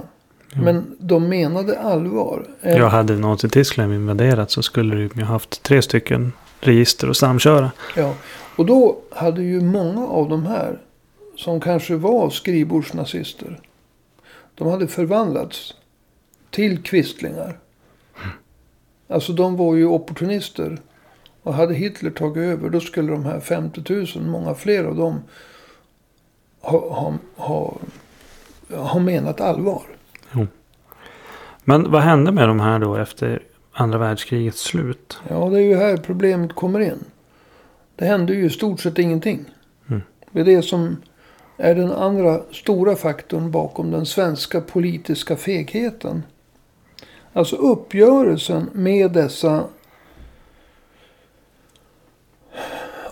Men 0.63 0.95
de 0.99 1.29
menade 1.29 1.79
allvar. 1.79 2.45
Eh, 2.61 2.77
Jag 2.77 2.89
hade 2.89 3.15
Nazityskland 3.15 3.93
invaderat 3.93 4.51
så 4.51 4.61
skulle 4.61 4.95
de 4.95 5.19
ju 5.19 5.25
haft 5.25 5.63
tre 5.63 5.81
stycken 5.81 6.31
register 6.59 7.07
att 7.07 7.17
samköra. 7.17 7.71
Ja, 7.95 8.13
och 8.55 8.65
då 8.65 8.97
hade 9.11 9.41
ju 9.43 9.61
många 9.61 10.07
av 10.07 10.29
de 10.29 10.45
här 10.45 10.79
som 11.37 11.59
kanske 11.59 11.95
var 11.95 12.29
skrivbordsnazister. 12.29 13.59
De 14.55 14.67
hade 14.67 14.87
förvandlats 14.87 15.73
till 16.49 16.83
kvistlingar. 16.83 17.59
Alltså 19.07 19.33
de 19.33 19.57
var 19.57 19.75
ju 19.75 19.85
opportunister. 19.85 20.77
Och 21.43 21.53
hade 21.53 21.73
Hitler 21.73 22.11
tagit 22.11 22.37
över 22.37 22.69
då 22.69 22.79
skulle 22.79 23.11
de 23.11 23.25
här 23.25 23.39
50 23.39 23.93
000, 24.15 24.25
många 24.25 24.55
fler 24.55 24.83
av 24.83 24.95
dem, 24.95 25.19
ha, 26.61 26.93
ha, 26.93 27.13
ha, 27.35 27.77
ha 28.69 28.99
menat 28.99 29.41
allvar. 29.41 29.83
Men 31.63 31.91
vad 31.91 32.01
hände 32.01 32.31
med 32.31 32.47
de 32.47 32.59
här 32.59 32.79
då 32.79 32.95
efter 32.95 33.43
andra 33.71 33.97
världskrigets 33.97 34.61
slut? 34.61 35.17
Ja, 35.29 35.49
det 35.49 35.57
är 35.57 35.63
ju 35.63 35.75
här 35.75 35.97
problemet 35.97 36.55
kommer 36.55 36.79
in. 36.79 36.99
Det 37.95 38.05
hände 38.05 38.33
ju 38.33 38.45
i 38.45 38.49
stort 38.49 38.79
sett 38.79 38.99
ingenting. 38.99 39.45
Mm. 39.87 40.01
Det 40.31 40.41
är 40.41 40.45
det 40.45 40.61
som 40.61 40.97
är 41.57 41.75
den 41.75 41.91
andra 41.91 42.41
stora 42.51 42.95
faktorn 42.95 43.51
bakom 43.51 43.91
den 43.91 44.05
svenska 44.05 44.61
politiska 44.61 45.35
fegheten. 45.35 46.23
Alltså 47.33 47.55
uppgörelsen 47.55 48.69
med 48.73 49.11
dessa 49.11 49.63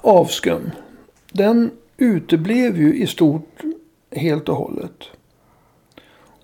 avskum. 0.01 0.71
Den 1.31 1.71
uteblev 1.97 2.77
ju 2.77 2.95
i 3.03 3.07
stort 3.07 3.61
helt 4.11 4.49
och 4.49 4.55
hållet. 4.55 5.03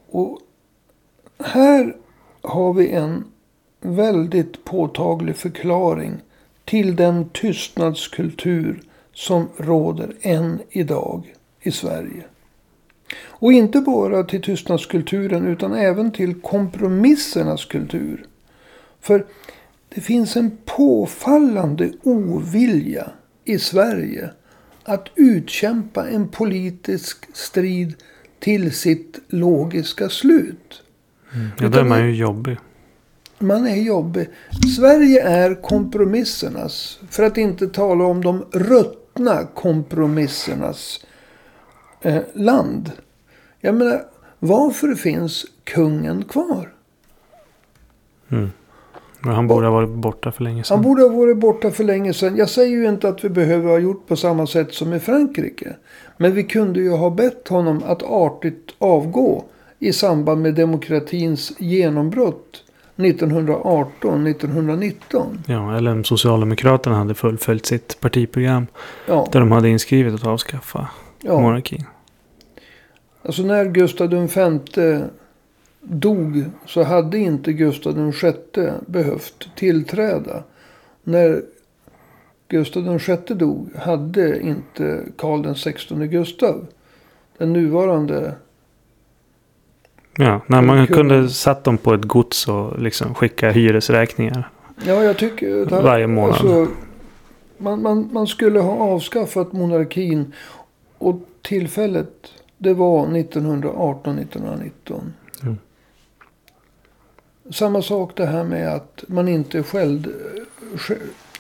Och 0.09 0.39
här 1.43 1.95
har 2.41 2.73
vi 2.73 2.89
en 2.89 3.23
väldigt 3.81 4.65
påtaglig 4.65 5.35
förklaring 5.35 6.21
till 6.65 6.95
den 6.95 7.29
tystnadskultur 7.29 8.81
som 9.13 9.47
råder 9.57 10.13
än 10.21 10.61
idag 10.69 11.35
i 11.61 11.71
Sverige. 11.71 12.23
Och 13.21 13.53
inte 13.53 13.81
bara 13.81 14.23
till 14.23 14.41
tystnadskulturen 14.41 15.47
utan 15.47 15.73
även 15.73 16.11
till 16.11 16.41
kompromissernas 16.41 17.65
kultur. 17.65 18.25
För 19.01 19.25
det 19.89 20.01
finns 20.01 20.35
en 20.35 20.57
påfallande 20.65 21.91
ovilja 22.03 23.11
i 23.45 23.59
Sverige 23.59 24.29
att 24.83 25.09
utkämpa 25.15 26.09
en 26.09 26.27
politisk 26.27 27.17
strid 27.33 27.95
till 28.39 28.71
sitt 28.71 29.19
logiska 29.27 30.09
slut. 30.09 30.81
Mm. 31.33 31.47
Ja, 31.59 31.67
då 31.69 31.79
är 31.79 31.83
man 31.83 32.05
ju 32.05 32.15
jobbig. 32.15 32.57
Man 33.39 33.67
är 33.67 33.75
jobbig. 33.75 34.29
Sverige 34.77 35.23
är 35.23 35.61
kompromissernas, 35.61 36.99
för 37.09 37.23
att 37.23 37.37
inte 37.37 37.67
tala 37.67 38.03
om 38.03 38.23
de 38.23 38.45
ruttna 38.51 39.47
kompromissernas 39.55 41.05
eh, 42.01 42.21
land. 42.33 42.91
Jag 43.59 43.75
menar, 43.75 44.03
varför 44.39 44.95
finns 44.95 45.45
kungen 45.63 46.23
kvar? 46.23 46.69
Mm. 48.29 48.51
Men 49.19 49.33
han 49.33 49.47
borde 49.47 49.67
ha 49.67 49.73
varit 49.73 49.89
borta 49.89 50.31
för 50.31 50.43
länge 50.43 50.63
sedan. 50.63 50.75
Han 50.77 50.83
borde 50.83 51.01
ha 51.01 51.09
varit 51.09 51.37
borta 51.37 51.71
för 51.71 51.83
länge 51.83 52.13
sedan. 52.13 52.35
Jag 52.37 52.49
säger 52.49 52.77
ju 52.77 52.89
inte 52.89 53.09
att 53.09 53.23
vi 53.23 53.29
behöver 53.29 53.69
ha 53.69 53.79
gjort 53.79 54.07
på 54.07 54.15
samma 54.15 54.47
sätt 54.47 54.73
som 54.73 54.93
i 54.93 54.99
Frankrike. 54.99 55.75
Men 56.17 56.33
vi 56.33 56.43
kunde 56.43 56.79
ju 56.79 56.91
ha 56.91 57.09
bett 57.09 57.47
honom 57.47 57.83
att 57.85 58.03
artigt 58.03 58.75
avgå 58.77 59.43
i 59.79 59.93
samband 59.93 60.41
med 60.41 60.55
demokratins 60.55 61.53
genombrott 61.57 62.63
1918-1919. 62.95 64.93
Ja, 65.47 65.77
eller 65.77 65.91
om 65.91 66.03
Socialdemokraterna 66.03 66.95
hade 66.95 67.15
fullföljt 67.15 67.65
sitt 67.65 67.99
partiprogram. 67.99 68.67
Ja, 69.07 69.27
Där 69.31 69.39
de 69.39 69.51
hade 69.51 69.69
inskrivet 69.69 70.13
att 70.13 70.27
avskaffa 70.27 70.87
ja. 71.21 71.39
monarkin. 71.39 71.83
Alltså 73.23 73.41
när 73.41 73.65
Gustav 73.65 74.09
V 74.09 74.99
dog 75.81 76.43
så 76.65 76.83
hade 76.83 77.17
inte 77.17 77.53
Gustav 77.53 78.11
VI 78.21 78.69
behövt 78.87 79.49
tillträda. 79.55 80.43
När 81.03 81.41
Gustav 82.47 82.83
VI 83.07 83.33
dog 83.33 83.69
hade 83.75 84.39
inte 84.41 85.03
Karl 85.17 85.53
XVI 85.53 86.07
Gustav, 86.07 86.67
den 87.37 87.53
nuvarande 87.53 88.35
Ja, 90.17 90.41
när 90.47 90.61
man 90.61 90.87
kunde 90.87 91.29
satt 91.29 91.63
dem 91.63 91.77
på 91.77 91.93
ett 91.93 92.05
gods 92.05 92.47
och 92.47 92.79
liksom 92.79 93.15
skicka 93.15 93.49
hyresräkningar. 93.51 94.49
Ja, 94.85 95.03
jag 95.03 95.17
tycker... 95.17 95.61
att- 95.61 95.83
Varje 95.83 96.07
månad. 96.07 96.29
Alltså, 96.29 96.67
man, 97.57 97.81
man, 97.81 98.09
man 98.13 98.27
skulle 98.27 98.59
ha 98.59 98.73
avskaffat 98.73 99.53
monarkin. 99.53 100.33
Och 100.99 101.15
tillfället, 101.41 102.27
det 102.57 102.73
var 102.73 103.07
1918-1919. 103.07 104.71
Mm. 105.43 105.57
Samma 107.51 107.81
sak 107.81 108.11
det 108.15 108.25
här 108.25 108.43
med 108.43 108.75
att 108.75 109.03
man 109.07 109.27
inte 109.27 109.63
skilde, 109.63 110.09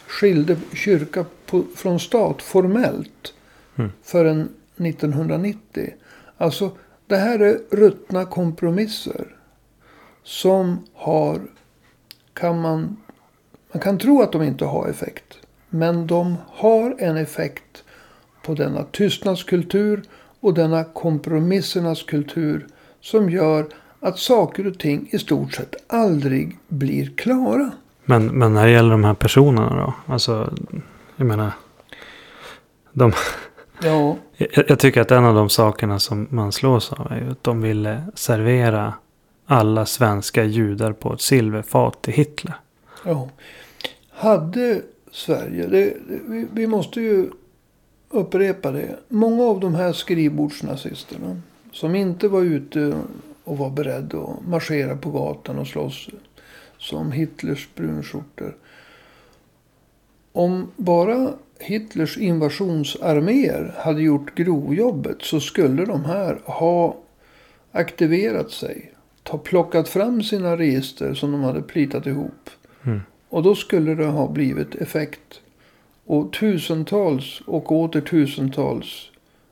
skilde 0.07 0.57
kyrka 0.73 1.25
på, 1.45 1.63
från 1.75 1.99
stat 1.99 2.41
formellt. 2.41 3.33
Mm. 3.75 3.91
Förrän 4.03 4.49
1990. 4.77 5.93
Alltså, 6.37 6.71
det 7.07 7.17
här 7.17 7.39
är 7.39 7.59
ruttna 7.71 8.25
kompromisser. 8.25 9.35
Som 10.23 10.85
har, 10.93 11.41
kan 12.33 12.61
man, 12.61 12.97
man 13.71 13.81
kan 13.81 13.97
tro 13.97 14.21
att 14.21 14.31
de 14.31 14.43
inte 14.43 14.65
har 14.65 14.87
effekt. 14.87 15.37
Men 15.69 16.07
de 16.07 16.37
har 16.47 16.95
en 16.99 17.17
effekt 17.17 17.68
på 18.49 18.55
denna 18.55 18.83
tystnadskultur 18.83 20.01
och 20.39 20.53
denna 20.53 20.83
kompromissernas 20.83 22.03
kultur. 22.03 22.67
Som 23.01 23.29
gör 23.29 23.65
att 23.99 24.19
saker 24.19 24.67
och 24.67 24.79
ting 24.79 25.09
i 25.11 25.19
stort 25.19 25.53
sett 25.53 25.75
aldrig 25.87 26.57
blir 26.67 27.15
klara. 27.15 27.71
Men, 28.05 28.25
men 28.25 28.53
när 28.53 28.65
det 28.65 28.71
gäller 28.71 28.91
de 28.91 29.03
här 29.03 29.13
personerna 29.13 29.75
då? 29.75 30.13
Alltså, 30.13 30.53
jag 31.15 31.27
menar. 31.27 31.51
De, 32.93 33.13
Ja, 33.83 34.17
jag, 34.37 34.65
jag 34.67 34.79
tycker 34.79 35.01
att 35.01 35.11
en 35.11 35.25
av 35.25 35.35
de 35.35 35.49
sakerna 35.49 35.99
som 35.99 36.27
man 36.29 36.51
slås 36.51 36.93
av 36.93 37.11
är 37.11 37.31
att 37.31 37.43
de 37.43 37.61
ville 37.61 38.03
servera 38.15 38.93
alla 39.45 39.85
svenska 39.85 40.43
judar 40.43 40.93
på 40.93 41.13
ett 41.13 41.21
silverfat 41.21 42.01
till 42.01 42.13
Hitler. 42.13 42.53
ja. 43.05 43.29
Hade 44.11 44.81
Sverige, 45.11 45.67
det, 45.67 45.93
vi, 46.27 46.47
vi 46.53 46.67
måste 46.67 47.01
ju 47.01 47.29
upprepa 48.09 48.71
det. 48.71 48.99
Många 49.07 49.43
av 49.43 49.59
de 49.59 49.75
här 49.75 49.93
skrivbordsnazisterna 49.93 51.41
som 51.71 51.95
inte 51.95 52.27
var 52.27 52.41
ute 52.41 53.01
och 53.43 53.57
var 53.57 53.69
beredda 53.69 54.17
att 54.17 54.47
marschera 54.47 54.97
på 54.97 55.11
gatan 55.11 55.59
och 55.59 55.67
slåss 55.67 56.09
som 56.77 57.11
Hitlers 57.11 57.69
brunskjortor. 57.75 58.55
Om 60.31 60.71
bara 60.75 61.33
Hitlers 61.59 62.17
invasionsarméer 62.17 63.73
hade 63.77 64.01
gjort 64.01 64.35
grovjobbet 64.35 65.21
så 65.21 65.39
skulle 65.39 65.85
de 65.85 66.05
här 66.05 66.39
ha 66.45 66.97
aktiverat 67.71 68.51
sig. 68.51 68.93
Ta, 69.23 69.37
plockat 69.37 69.89
fram 69.89 70.23
sina 70.23 70.57
register 70.57 71.13
som 71.13 71.31
de 71.31 71.43
hade 71.43 71.61
plitat 71.61 72.05
ihop. 72.05 72.49
Mm. 72.83 73.01
Och 73.29 73.43
då 73.43 73.55
skulle 73.55 73.95
det 73.95 74.05
ha 74.05 74.27
blivit 74.27 74.75
effekt. 74.75 75.41
Och 76.09 76.33
tusentals 76.33 77.41
och 77.45 77.71
åter 77.71 78.01
tusentals 78.01 79.09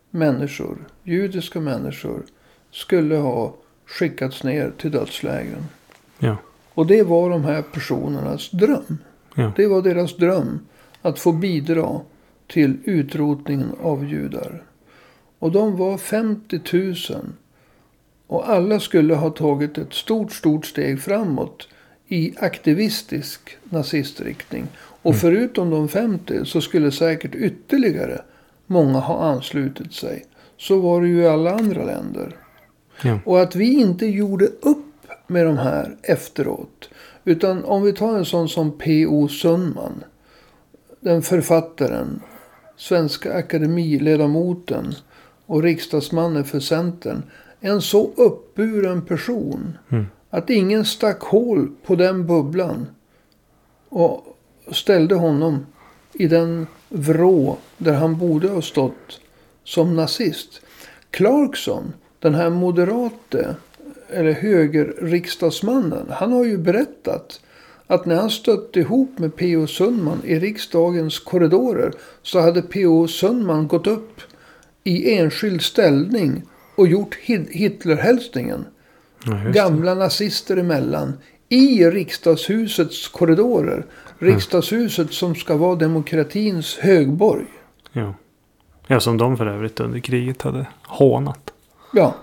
människor, 0.10 0.78
judiska 1.04 1.60
människor, 1.60 2.24
skulle 2.72 3.16
ha 3.16 3.56
skickats 3.86 4.44
ner 4.44 4.72
till 4.78 4.92
dödslägren. 4.92 5.66
Ja. 6.20 6.38
Och 6.74 6.88
det 6.88 7.04
var 7.04 7.30
de 7.30 7.44
här 7.44 7.62
personernas 7.62 8.50
dröm. 8.50 8.98
Ja. 9.36 9.52
Det 9.56 9.68
var 9.68 9.82
deras 9.82 10.18
dröm 10.18 10.60
att 11.02 11.20
få 11.20 11.32
bidra 11.32 12.02
till 12.48 12.78
utrotningen 12.84 13.72
av 13.82 14.06
judar. 14.06 14.64
Och 15.40 15.52
de 15.52 15.78
var 15.78 15.98
50 15.98 16.60
000. 16.74 16.96
Och 18.28 18.50
alla 18.50 18.80
skulle 18.80 19.16
ha 19.16 19.30
tagit 19.30 19.78
ett 19.78 19.94
stort, 19.94 20.32
stort 20.32 20.66
steg 20.66 21.02
framåt 21.02 21.68
i 22.08 22.34
aktivistisk 22.40 23.58
nazistriktning. 23.64 24.68
Och 24.80 25.12
Mm. 25.12 25.20
förutom 25.20 25.70
de 25.70 25.88
50 25.90 26.46
så 26.46 26.62
skulle 26.62 26.92
säkert 26.92 27.36
ytterligare 27.36 28.22
många 28.66 29.00
ha 29.00 29.24
anslutit 29.24 29.94
sig. 29.94 30.26
Så 30.58 30.80
var 30.80 31.02
det 31.02 31.08
ju 31.08 31.22
i 31.22 31.28
alla 31.28 31.52
andra 31.56 31.84
länder. 31.86 32.36
Ja. 33.04 33.20
Och 33.26 33.42
att 33.42 33.56
vi 33.56 33.74
inte 33.80 34.06
gjorde 34.06 34.46
upp 34.46 35.08
med 35.28 35.46
de 35.46 35.58
här 35.58 35.96
efteråt. 36.04 36.90
Utan 37.26 37.64
om 37.64 37.84
vi 37.84 37.94
tar 37.94 38.18
en 38.18 38.26
sån 38.26 38.50
som 38.50 38.78
P.O. 38.78 39.28
Sundman. 39.28 40.04
Den 41.00 41.22
författaren. 41.22 42.22
Svenska 42.78 43.34
akademiledamoten. 43.34 44.94
Och 45.46 45.64
riksdagsmannen 45.64 46.44
för 46.44 46.60
Centern. 46.60 47.24
En 47.60 47.82
så 47.82 48.12
uppburen 48.16 49.02
person. 49.02 49.78
Mm. 49.92 50.06
Att 50.30 50.50
ingen 50.50 50.86
stack 50.86 51.22
hål 51.22 51.72
på 51.86 51.96
den 51.96 52.28
bubblan. 52.28 52.88
Och 53.90 54.38
ställde 54.72 55.16
honom 55.16 55.66
i 56.14 56.28
den 56.28 56.68
vrå 56.90 57.58
där 57.78 57.94
han 57.94 58.18
borde 58.18 58.50
ha 58.50 58.62
stått 58.62 59.20
som 59.64 59.96
nazist. 59.96 60.62
Clarkson, 61.12 61.94
den 62.20 62.36
här 62.36 62.50
moderate 62.50 63.56
eller 64.10 64.32
högerriksdagsmannen. 64.32 66.06
Han 66.10 66.32
har 66.32 66.46
ju 66.46 66.58
berättat 66.58 67.42
att 67.88 68.06
när 68.06 68.16
han 68.16 68.30
stötte 68.30 68.80
ihop 68.80 69.20
med 69.20 69.36
P.O. 69.36 69.68
Sundman 69.68 70.22
i 70.24 70.40
riksdagens 70.40 71.20
korridorer 71.20 71.94
så 72.22 72.40
hade 72.40 72.62
P.O. 72.62 73.08
Sundman 73.08 73.68
gått 73.68 73.88
upp 73.88 74.22
i 74.84 75.14
enskild 75.14 75.62
ställning 75.62 76.44
och 76.76 76.88
gjort 76.88 77.16
Hitlerhälsningen. 77.50 78.66
Ja. 79.26 79.52
Gamla 79.52 79.96
nazister 79.96 80.58
emellan. 80.58 81.14
I 81.50 81.84
riksdagshusets 81.86 83.08
korridorer. 83.08 83.86
Riksdagshuset 84.20 85.14
som 85.14 85.36
ska 85.36 85.58
vara 85.58 85.76
demokratins 85.76 86.78
högborg. 86.78 87.46
Ja. 87.92 88.14
ja, 88.88 89.00
som 89.00 89.18
de 89.18 89.38
för 89.38 89.46
övrigt 89.46 89.80
under 89.80 90.00
kriget 90.00 90.42
hade 90.42 90.66
hånat. 90.84 91.54
Ja, 91.94 92.16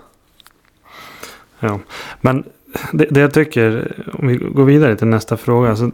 Ja. 1.59 1.79
Men 2.21 2.43
det, 2.91 3.05
det 3.05 3.19
jag 3.19 3.33
tycker, 3.33 3.95
om 4.19 4.27
vi 4.27 4.35
går 4.35 4.65
vidare 4.65 4.95
till 4.95 5.07
nästa 5.07 5.37
fråga. 5.37 5.69
Alltså, 5.69 5.91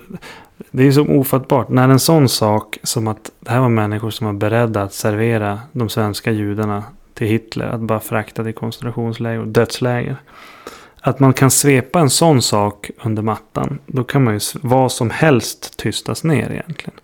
det 0.71 0.87
är 0.87 0.91
så 0.91 1.07
ofattbart. 1.07 1.69
När 1.69 1.89
en 1.89 1.99
sån 1.99 2.29
sak 2.29 2.77
som 2.83 3.07
att 3.07 3.31
det 3.39 3.51
här 3.51 3.59
var 3.59 3.69
människor 3.69 4.09
som 4.09 4.27
var 4.27 4.33
beredda 4.33 4.81
att 4.83 4.93
servera 4.93 5.59
de 5.71 5.89
svenska 5.89 6.31
judarna 6.31 6.83
till 7.13 7.27
Hitler. 7.27 7.65
Att 7.65 7.81
bara 7.81 7.99
frakta 7.99 8.43
till 8.43 8.53
koncentrationsläger 8.53 9.39
och 9.39 9.47
dödsläger. 9.47 10.17
Att 11.01 11.19
man 11.19 11.33
kan 11.33 11.51
svepa 11.51 11.99
en 11.99 12.09
sån 12.09 12.41
sak 12.41 12.91
under 13.03 13.21
mattan. 13.21 13.79
Då 13.85 14.03
kan 14.03 14.23
man 14.23 14.33
ju 14.33 14.39
vad 14.61 14.91
som 14.91 15.09
helst 15.09 15.77
tystas 15.77 16.23
ner 16.23 16.51
egentligen. 16.51 16.99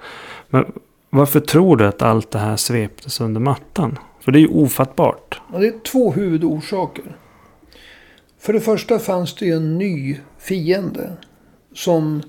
Men 0.49 0.65
varför 1.09 1.39
tror 1.39 1.77
du 1.77 1.87
att 1.87 2.01
allt 2.01 2.31
det 2.31 2.39
här 2.39 2.57
sveptes 2.57 3.21
under 3.21 3.41
mattan? 3.41 3.99
För 4.19 4.31
det 4.31 4.39
är 4.39 4.41
ju 4.41 4.47
ofattbart. 4.47 5.41
Ja, 5.53 5.59
det 5.59 5.67
är 5.67 5.79
två 5.79 6.11
huvudorsaker. 6.11 7.17
För 8.39 8.53
det 8.53 8.61
första 8.61 8.99
fanns 8.99 9.35
det 9.35 9.45
ju 9.45 9.53
en 9.53 9.77
ny 9.77 10.19
fiende. 10.39 11.11
Som 11.73 12.21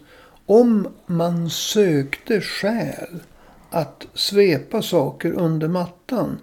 om 0.46 0.88
man 1.06 1.50
sökte 1.50 2.40
skäl 2.40 3.20
att 3.70 4.06
svepa 4.14 4.82
saker 4.82 5.32
under 5.32 5.68
mattan. 5.68 6.38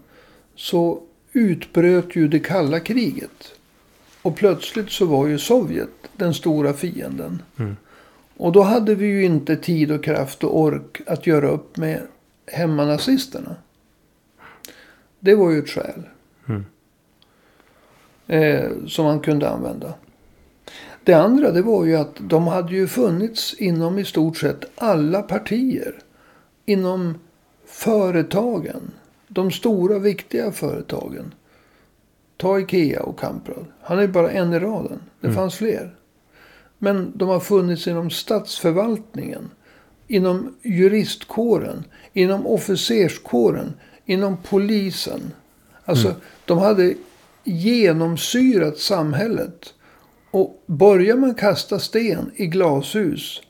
Så 0.56 1.00
utbröt 1.34 2.16
ju 2.16 2.28
det 2.28 2.40
kalla 2.40 2.80
kriget. 2.80 3.55
Och 4.26 4.36
plötsligt 4.36 4.92
så 4.92 5.06
var 5.06 5.28
ju 5.28 5.38
Sovjet 5.38 5.90
den 6.14 6.34
stora 6.34 6.74
fienden. 6.74 7.42
Mm. 7.58 7.78
Och 8.38 8.52
då 8.52 8.62
hade 8.62 8.96
vi 8.96 9.06
ju 9.06 9.26
inte 9.26 9.56
tid 9.56 9.92
och 9.92 10.04
kraft 10.04 10.44
och 10.44 10.60
ork 10.60 11.02
att 11.08 11.28
göra 11.28 11.50
upp 11.50 11.78
med 11.78 12.02
hemmanazisterna. 12.52 13.56
Det 15.20 15.36
var 15.36 15.52
ju 15.52 15.60
ett 15.60 15.70
skäl. 15.70 16.04
Mm. 16.48 16.66
Eh, 18.28 18.72
som 18.88 19.06
man 19.06 19.20
kunde 19.20 19.50
använda. 19.50 19.94
Det 21.04 21.14
andra 21.14 21.52
det 21.52 21.62
var 21.62 21.86
ju 21.86 21.96
att 21.96 22.16
de 22.20 22.48
hade 22.48 22.74
ju 22.74 22.88
funnits 22.88 23.54
inom 23.54 24.00
i 24.00 24.06
stort 24.06 24.38
sett 24.38 24.66
alla 24.76 25.22
partier. 25.22 26.00
Inom 26.66 27.18
företagen. 27.66 28.92
De 29.28 29.52
stora 29.52 30.00
viktiga 30.00 30.52
företagen. 30.52 31.34
Ta 32.38 32.60
Ikea 32.60 33.04
och 33.04 33.20
Kamprad. 33.20 33.66
Han 33.82 34.00
är 34.00 34.08
bara 34.08 34.32
en 34.32 34.54
i 34.54 34.60
raden. 34.60 35.00
Det 35.22 35.28
Mm. 35.28 35.36
fanns 35.36 35.56
fler. 35.56 35.96
Men 36.78 37.12
de 37.16 37.30
har 37.30 37.40
funnits 37.40 37.88
inom 37.88 38.10
statsförvaltningen. 38.10 39.50
Inom 40.08 40.56
juristkåren. 40.62 41.84
Inom 42.14 42.48
officerskåren. 42.48 43.74
Inom 44.06 44.38
polisen. 44.38 45.22
Alltså 45.86 46.16
de 46.46 46.58
hade 46.58 46.94
genomsyrat 47.44 48.78
samhället. 48.78 49.74
Och 50.32 50.64
börjar 50.66 51.16
man 51.16 51.36
kasta 51.36 51.80
sten 51.80 52.32
i 52.36 52.48
glashus. 52.48 53.42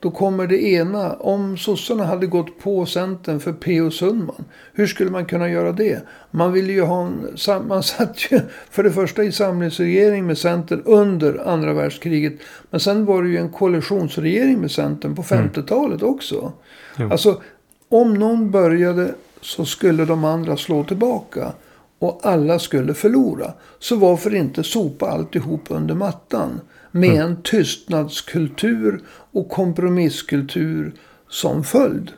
Då 0.00 0.10
kommer 0.10 0.46
det 0.46 0.62
ena. 0.62 1.12
Om 1.12 1.56
sossarna 1.56 2.04
hade 2.04 2.26
gått 2.26 2.58
på 2.58 2.86
Centern 2.86 3.40
för 3.40 3.52
P.O. 3.52 3.90
Sundman. 3.90 4.44
Hur 4.72 4.86
skulle 4.86 5.10
man 5.10 5.24
kunna 5.26 5.48
göra 5.48 5.72
det? 5.72 6.02
Man 6.30 6.52
ville 6.52 6.72
ju 6.72 6.82
ha 6.82 7.06
en... 7.06 7.36
Man 7.68 7.82
satt 7.82 8.32
ju 8.32 8.40
för 8.70 8.82
det 8.82 8.92
första 8.92 9.24
i 9.24 9.32
samlingsregering 9.32 10.26
med 10.26 10.38
Centern 10.38 10.82
under 10.84 11.48
andra 11.48 11.72
världskriget. 11.72 12.32
Men 12.70 12.80
sen 12.80 13.04
var 13.04 13.22
det 13.22 13.28
ju 13.28 13.38
en 13.38 13.50
koalitionsregering 13.50 14.60
med 14.60 14.70
Centern 14.70 15.14
på 15.14 15.22
50-talet 15.22 16.02
också. 16.02 16.52
Jo. 16.96 17.10
Alltså 17.10 17.42
om 17.88 18.14
någon 18.14 18.50
började 18.50 19.14
så 19.40 19.64
skulle 19.64 20.04
de 20.04 20.24
andra 20.24 20.56
slå 20.56 20.84
tillbaka. 20.84 21.52
Och 21.98 22.20
alla 22.22 22.58
skulle 22.58 22.94
förlora. 22.94 23.52
Så 23.78 23.96
varför 23.96 24.34
inte 24.34 24.62
sopa 24.62 25.10
alltihop 25.10 25.60
under 25.68 25.94
mattan. 25.94 26.60
Med 27.00 27.20
en 27.20 27.42
tystnadskultur 27.42 29.02
och 29.08 29.48
kompromisskultur 29.48 30.94
som 31.28 31.64
följd. 31.64 32.12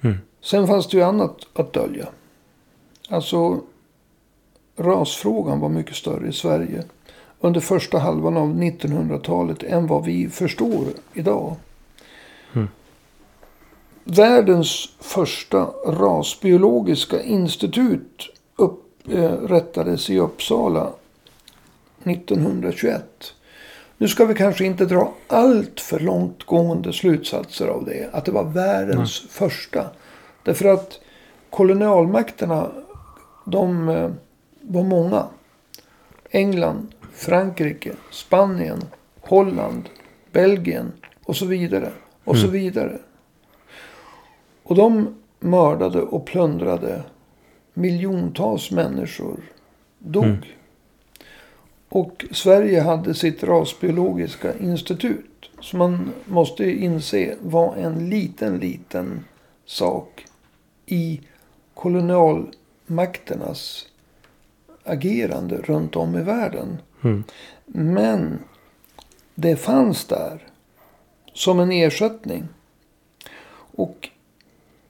Mm. 0.00 0.16
Sen 0.40 0.66
fanns 0.66 0.88
det 0.88 0.96
ju 0.96 1.02
annat 1.02 1.46
att 1.54 1.72
dölja. 1.72 2.08
Alltså 3.08 3.60
rasfrågan 4.76 5.60
var 5.60 5.68
mycket 5.68 5.96
större 5.96 6.28
i 6.28 6.32
Sverige. 6.32 6.84
Under 7.40 7.60
första 7.60 7.98
halvan 7.98 8.36
av 8.36 8.54
1900-talet 8.54 9.62
än 9.62 9.86
vad 9.86 10.04
vi 10.04 10.28
förstår 10.28 10.86
idag. 11.14 11.56
Mm. 12.52 12.68
Världens 14.04 14.88
första 15.00 15.64
rasbiologiska 15.86 17.22
institut 17.22 18.30
upprättades 18.56 20.10
i 20.10 20.18
Uppsala 20.18 20.90
1921. 22.04 23.34
Nu 23.98 24.08
ska 24.08 24.24
vi 24.24 24.34
kanske 24.34 24.64
inte 24.64 24.86
dra 24.86 25.14
allt 25.28 25.80
för 25.80 26.00
långtgående 26.00 26.92
slutsatser 26.92 27.68
av 27.68 27.84
det. 27.84 28.08
Att 28.12 28.24
det 28.24 28.32
var 28.32 28.44
världens 28.44 29.20
första. 29.30 29.86
Därför 30.42 30.68
att 30.68 31.00
kolonialmakterna, 31.50 32.70
de 33.44 33.88
eh, 33.88 34.10
var 34.60 34.82
många. 34.82 35.26
England, 36.30 36.94
Frankrike, 37.12 37.92
Spanien, 38.10 38.82
Holland, 39.20 39.88
Belgien 40.32 40.92
och 41.24 41.36
så 41.36 41.46
vidare. 41.46 41.92
Och 42.24 42.36
så 42.36 42.46
vidare. 42.46 42.98
Och 44.62 44.74
de 44.74 45.14
mördade 45.40 46.00
och 46.02 46.26
plundrade 46.26 47.02
miljontals 47.74 48.70
människor. 48.70 49.40
Dog. 49.98 50.24
Mm. 50.24 50.38
Och 51.94 52.24
Sverige 52.30 52.80
hade 52.80 53.14
sitt 53.14 53.42
rasbiologiska 53.42 54.58
institut. 54.58 55.50
Som 55.60 55.78
man 55.78 56.12
måste 56.24 56.70
inse 56.70 57.36
var 57.40 57.76
en 57.76 58.10
liten, 58.10 58.58
liten 58.58 59.24
sak 59.66 60.26
i 60.86 61.20
kolonialmakternas 61.74 63.86
agerande 64.84 65.56
runt 65.56 65.96
om 65.96 66.16
i 66.16 66.22
världen. 66.22 66.78
Mm. 67.04 67.24
Men 67.66 68.38
det 69.34 69.56
fanns 69.56 70.04
där 70.04 70.48
som 71.32 71.60
en 71.60 71.72
ersättning. 71.72 72.48
Och 73.76 74.08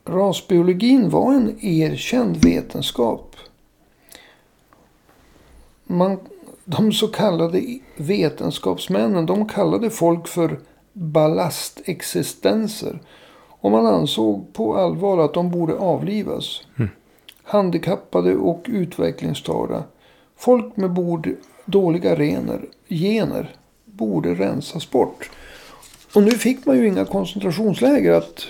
rasbiologin 0.05 1.11
var 1.11 1.35
en 1.35 1.65
erkänd 1.65 2.37
vetenskap. 2.37 3.37
Man, 5.85 6.19
de 6.65 6.93
så 6.93 7.09
kallade 7.09 7.79
vetenskapsmännen 7.97 9.27
de 9.27 9.49
kallade 9.49 9.91
folk 9.91 10.29
för 10.29 10.61
ballastexistenser. 10.93 13.01
Och 13.61 13.71
man 13.71 13.87
ansåg 13.87 14.53
på 14.53 14.77
allvar 14.77 15.19
att 15.19 15.35
de 15.35 15.51
borde 15.51 15.75
avlivas. 15.75 16.61
Mm. 16.79 16.91
Handikappade 17.43 18.37
och 18.37 18.67
utvecklingsstörda. 18.69 19.85
Folk 20.37 20.77
med 20.77 20.93
bord, 20.93 21.31
dåliga 21.65 22.15
rener, 22.15 22.69
gener 22.89 23.55
borde 23.85 24.35
rensas 24.35 24.91
bort. 24.91 25.31
Och 26.15 26.23
nu 26.23 26.31
fick 26.31 26.67
man 26.67 26.79
ju 26.79 26.89
inga 26.89 27.05
koncentrationsläger 27.05 28.13
att 28.13 28.47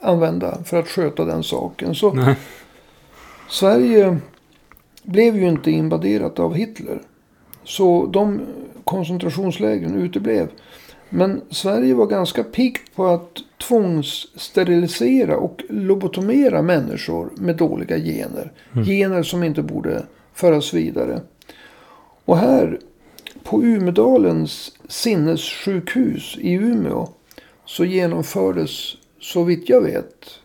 använda 0.00 0.64
för 0.64 0.78
att 0.78 0.88
sköta 0.88 1.24
den 1.24 1.42
saken. 1.42 1.94
Så 1.94 2.12
Nej. 2.12 2.36
Sverige 3.48 4.18
blev 5.06 5.36
ju 5.36 5.48
inte 5.48 5.70
invaderat 5.70 6.38
av 6.38 6.54
Hitler. 6.54 7.00
Så 7.64 8.06
de 8.06 8.40
koncentrationslägren 8.84 9.94
uteblev. 9.94 10.48
Men 11.08 11.40
Sverige 11.50 11.94
var 11.94 12.06
ganska 12.06 12.44
piggt 12.44 12.94
på 12.94 13.06
att 13.06 13.36
tvångssterilisera 13.68 15.36
och 15.36 15.62
lobotomera 15.68 16.62
människor 16.62 17.30
med 17.36 17.56
dåliga 17.56 17.98
gener. 17.98 18.52
Gener 18.86 19.22
som 19.22 19.42
inte 19.42 19.62
borde 19.62 20.06
föras 20.34 20.74
vidare. 20.74 21.20
Och 22.24 22.38
här 22.38 22.80
på 23.44 23.62
Umedalens 23.62 24.72
sinnessjukhus 24.88 26.36
i 26.40 26.52
Umeå 26.52 27.08
så 27.64 27.84
genomfördes 27.84 28.96
så 29.20 29.42
vitt 29.42 29.68
jag 29.68 29.80
vet 29.80 30.40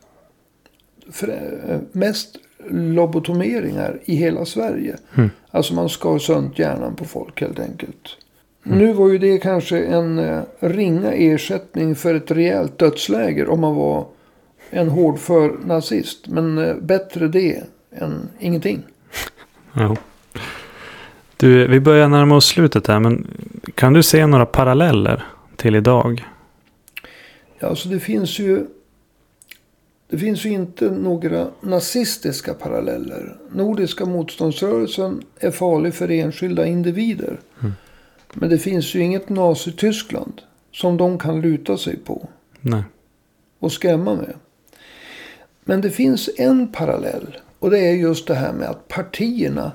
mest 1.91 2.37
lobotomeringar 2.69 3.99
i 4.05 4.15
hela 4.15 4.45
Sverige. 4.45 4.95
Mm. 5.15 5.29
Alltså 5.51 5.73
man 5.73 5.89
skar 5.89 6.19
sönt 6.19 6.59
hjärnan 6.59 6.95
på 6.95 7.05
folk 7.05 7.41
helt 7.41 7.59
enkelt. 7.59 8.17
Nu 8.63 8.93
var 8.93 9.09
ju 9.09 9.17
det 9.17 9.37
kanske 9.37 9.79
en 9.79 10.19
eh, 10.19 10.41
ringa 10.59 11.11
ersättning 11.11 11.95
för 11.95 12.15
ett 12.15 12.31
rejält 12.31 12.77
dödsläger 12.77 13.49
om 13.49 13.61
man 13.61 13.75
var 13.75 14.05
en 14.69 14.89
hårdför 14.89 15.57
nazist. 15.65 16.27
Men 16.27 16.57
eh, 16.57 16.75
bättre 16.75 17.27
det 17.27 17.63
än 17.91 18.29
ingenting. 18.39 18.83
Jo. 19.73 19.95
Du, 21.37 21.67
vi 21.67 21.79
börjar 21.79 22.07
närma 22.07 22.35
oss 22.35 22.45
slutet 22.45 22.87
här, 22.87 22.99
men 22.99 23.27
kan 23.75 23.93
du 23.93 24.03
se 24.03 24.25
några 24.27 24.45
paralleller 24.45 25.23
till 25.55 25.75
idag? 25.75 26.25
Ja, 27.59 27.67
alltså 27.67 27.89
det 27.89 27.99
finns 27.99 28.39
ju 28.39 28.65
det 30.11 30.17
finns 30.17 30.45
ju 30.45 30.49
inte 30.49 30.89
några 30.89 31.47
nazistiska 31.61 32.53
paralleller. 32.53 33.37
Nordiska 33.51 34.05
motståndsrörelsen 34.05 35.23
är 35.39 35.51
farlig 35.51 35.93
för 35.93 36.11
enskilda 36.11 36.65
individer. 36.65 37.39
Mm. 37.59 37.71
Men 38.33 38.49
det 38.49 38.57
finns 38.57 38.95
ju 38.95 38.99
inget 38.99 39.29
Nazityskland 39.29 40.41
som 40.71 40.97
de 40.97 41.19
kan 41.19 41.41
luta 41.41 41.77
sig 41.77 41.97
på 41.97 42.29
Nej. 42.61 42.83
och 43.59 43.71
skrämma 43.71 44.15
med. 44.15 44.33
Men 45.63 45.81
det 45.81 45.89
finns 45.89 46.29
en 46.37 46.67
parallell. 46.67 47.37
Och 47.59 47.69
det 47.69 47.79
är 47.79 47.93
just 47.93 48.27
det 48.27 48.35
här 48.35 48.53
med 48.53 48.69
att 48.69 48.87
partierna 48.87 49.71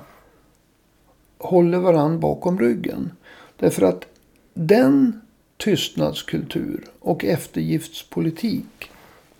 håller 1.37 1.77
varandra 1.77 2.19
bakom 2.19 2.59
ryggen. 2.59 3.11
Därför 3.59 3.81
att 3.81 4.05
den 4.53 5.21
tystnadskultur 5.57 6.85
och 6.99 7.25
eftergiftspolitik 7.25 8.91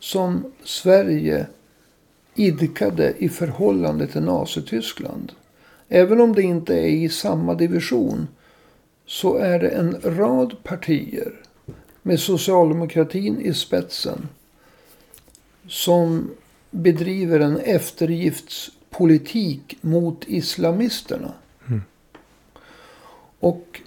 som 0.08 0.54
Sverige 0.64 1.48
idkade 2.36 3.14
i 3.18 3.30
förhållande 3.30 4.08
till 4.08 4.22
Nazityskland. 4.22 5.32
Även 5.88 6.22
om 6.22 6.36
det 6.36 6.42
inte 6.42 6.74
är 6.74 6.88
i 6.88 7.10
samma 7.10 7.54
division 7.54 8.28
så 9.06 9.38
är 9.38 9.60
det 9.60 9.70
en 9.70 9.98
rad 10.04 10.64
partier 10.64 11.34
med 12.02 12.20
socialdemokratin 12.20 13.42
i 13.42 13.54
spetsen 13.54 14.28
som 15.68 16.32
bedriver 16.72 17.40
en 17.40 17.58
eftergiftspolitik 17.58 19.78
mot 19.82 20.24
islamisterna. 20.28 21.34
Mm. 21.68 21.82
Och 23.40 23.82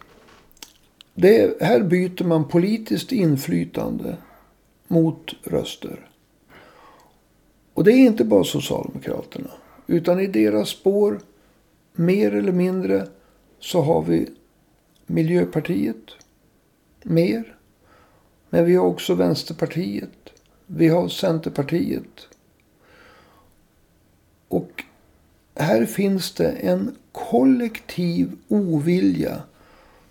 det, 1.15 1.63
här 1.63 1.83
byter 1.83 2.25
man 2.25 2.49
politiskt 2.49 3.13
inflytande 3.13 4.17
mot 4.89 5.35
röster. 5.45 6.10
Och 7.81 7.85
det 7.85 7.93
är 7.93 8.07
inte 8.07 8.25
bara 8.25 8.45
Socialdemokraterna. 8.45 9.51
Utan 9.87 10.21
i 10.21 10.27
deras 10.27 10.69
spår, 10.69 11.21
mer 11.93 12.35
eller 12.35 12.53
mindre, 12.53 13.07
så 13.59 13.81
har 13.81 14.03
vi 14.03 14.31
Miljöpartiet. 15.07 16.11
Mer. 17.03 17.57
Men 18.51 18.65
vi 18.65 18.75
har 18.75 18.87
också 18.87 19.15
Vänsterpartiet. 19.15 20.31
Vi 20.67 20.89
har 20.89 21.09
Centerpartiet. 21.09 22.29
Och 24.49 24.85
här 25.55 25.87
finns 25.87 26.33
det 26.33 26.51
en 26.51 26.97
kollektiv 27.13 28.37
ovilja. 28.49 29.43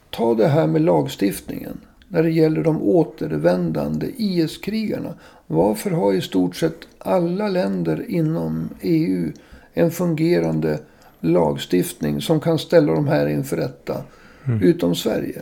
Ta 0.10 0.36
det 0.36 0.48
här 0.48 0.68
med 0.68 0.82
lagstiftningen 0.82 1.80
när 2.10 2.24
det 2.24 2.32
gäller 2.32 2.64
de 2.64 2.82
återvändande 2.82 4.07
IS-krigarna. 4.18 5.14
Varför 5.47 5.91
har 5.91 6.14
i 6.14 6.22
stort 6.22 6.55
sett 6.55 6.78
alla 6.97 7.47
länder 7.47 8.05
inom 8.07 8.70
EU 8.82 9.32
en 9.74 9.91
fungerande 9.91 10.80
lagstiftning 11.20 12.22
som 12.22 12.39
kan 12.39 12.60
ställa 12.60 12.93
de 12.93 13.07
här 13.07 13.28
inför 13.28 13.57
rätta. 13.57 14.03
Mm. 14.45 14.62
Utom 14.62 14.95
Sverige. 14.95 15.41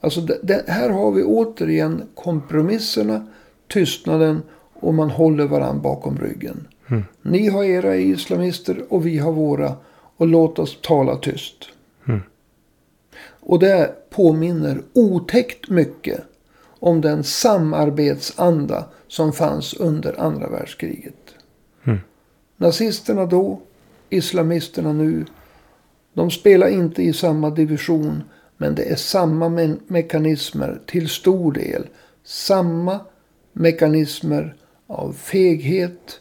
Alltså 0.00 0.20
det, 0.20 0.38
det, 0.42 0.64
här 0.68 0.90
har 0.90 1.12
vi 1.12 1.22
återigen 1.22 2.02
kompromisserna, 2.14 3.26
tystnaden 3.68 4.42
och 4.74 4.94
man 4.94 5.10
håller 5.10 5.46
varandra 5.46 5.82
bakom 5.82 6.18
ryggen. 6.18 6.68
Mm. 6.86 7.04
Ni 7.22 7.48
har 7.48 7.64
era 7.64 7.96
islamister 7.96 8.84
och 8.88 9.06
vi 9.06 9.18
har 9.18 9.32
våra. 9.32 9.72
Och 10.16 10.26
låt 10.26 10.58
oss 10.58 10.78
tala 10.82 11.16
tyst. 11.16 11.54
Och 13.50 13.58
det 13.58 14.10
påminner 14.10 14.82
otäckt 14.92 15.70
mycket 15.70 16.20
om 16.78 17.00
den 17.00 17.24
samarbetsanda 17.24 18.84
som 19.08 19.32
fanns 19.32 19.74
under 19.74 20.20
andra 20.20 20.48
världskriget. 20.48 21.34
Mm. 21.84 21.98
Nazisterna 22.56 23.26
då, 23.26 23.60
islamisterna 24.08 24.92
nu. 24.92 25.24
De 26.12 26.30
spelar 26.30 26.68
inte 26.68 27.02
i 27.02 27.12
samma 27.12 27.50
division. 27.50 28.22
Men 28.56 28.74
det 28.74 28.82
är 28.82 28.96
samma 28.96 29.48
me 29.48 29.76
mekanismer 29.86 30.80
till 30.86 31.08
stor 31.08 31.52
del. 31.52 31.86
Samma 32.24 33.00
mekanismer 33.52 34.56
av 34.86 35.12
feghet, 35.12 36.20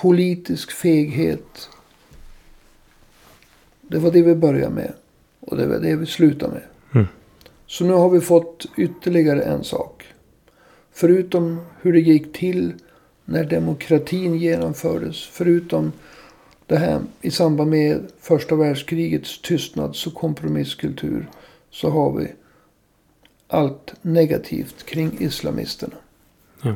politisk 0.00 0.72
feghet. 0.72 1.68
Det 3.82 3.98
var 3.98 4.10
det 4.10 4.22
vi 4.22 4.34
började 4.34 4.74
med. 4.74 4.92
Och 5.46 5.56
det 5.56 5.66
var 5.66 5.78
det 5.78 5.96
vi 5.96 6.06
slutade 6.06 6.52
med. 6.52 6.62
Mm. 6.94 7.06
Så 7.66 7.84
nu 7.84 7.92
har 7.92 8.10
vi 8.10 8.20
fått 8.20 8.66
ytterligare 8.76 9.42
en 9.42 9.64
sak. 9.64 10.04
Förutom 10.92 11.60
hur 11.80 11.92
det 11.92 12.00
gick 12.00 12.32
till 12.32 12.74
när 13.24 13.44
demokratin 13.44 14.36
genomfördes. 14.36 15.26
Förutom 15.26 15.92
det 16.66 16.76
här 16.76 17.00
i 17.20 17.30
samband 17.30 17.70
med 17.70 18.00
första 18.20 18.54
världskrigets 18.54 19.42
tystnads 19.42 20.06
och 20.06 20.14
kompromisskultur. 20.14 21.28
Så 21.70 21.90
har 21.90 22.12
vi 22.12 22.32
allt 23.48 23.94
negativt 24.02 24.86
kring 24.86 25.16
islamisterna. 25.18 25.96
Ja. 26.62 26.74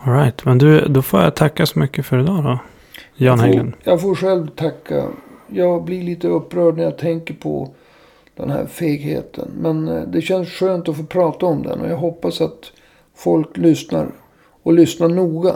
All 0.00 0.14
right, 0.14 0.44
men 0.44 0.58
du, 0.58 0.88
då 0.88 1.02
får 1.02 1.20
jag 1.20 1.36
tacka 1.36 1.66
så 1.66 1.78
mycket 1.78 2.06
för 2.06 2.20
idag 2.20 2.44
då. 2.44 2.58
Jan 3.16 3.52
jag 3.52 3.72
jag 3.82 4.00
får 4.00 4.14
själv 4.14 4.46
tacka 4.46 5.08
jag 5.54 5.84
blir 5.84 6.02
lite 6.02 6.28
upprörd 6.28 6.76
när 6.76 6.84
jag 6.84 6.98
tänker 6.98 7.34
på 7.34 7.74
den 8.36 8.50
här 8.50 8.66
fegheten. 8.66 9.50
Men 9.60 9.88
eh, 9.88 10.02
det 10.02 10.22
känns 10.22 10.48
skönt 10.48 10.88
att 10.88 10.96
få 10.96 11.04
prata 11.04 11.46
om 11.46 11.62
den. 11.62 11.80
Och 11.80 11.90
jag 11.90 11.96
hoppas 11.96 12.40
att 12.40 12.72
folk 13.16 13.56
lyssnar. 13.56 14.06
Och 14.62 14.72
lyssnar 14.72 15.08
noga. 15.08 15.54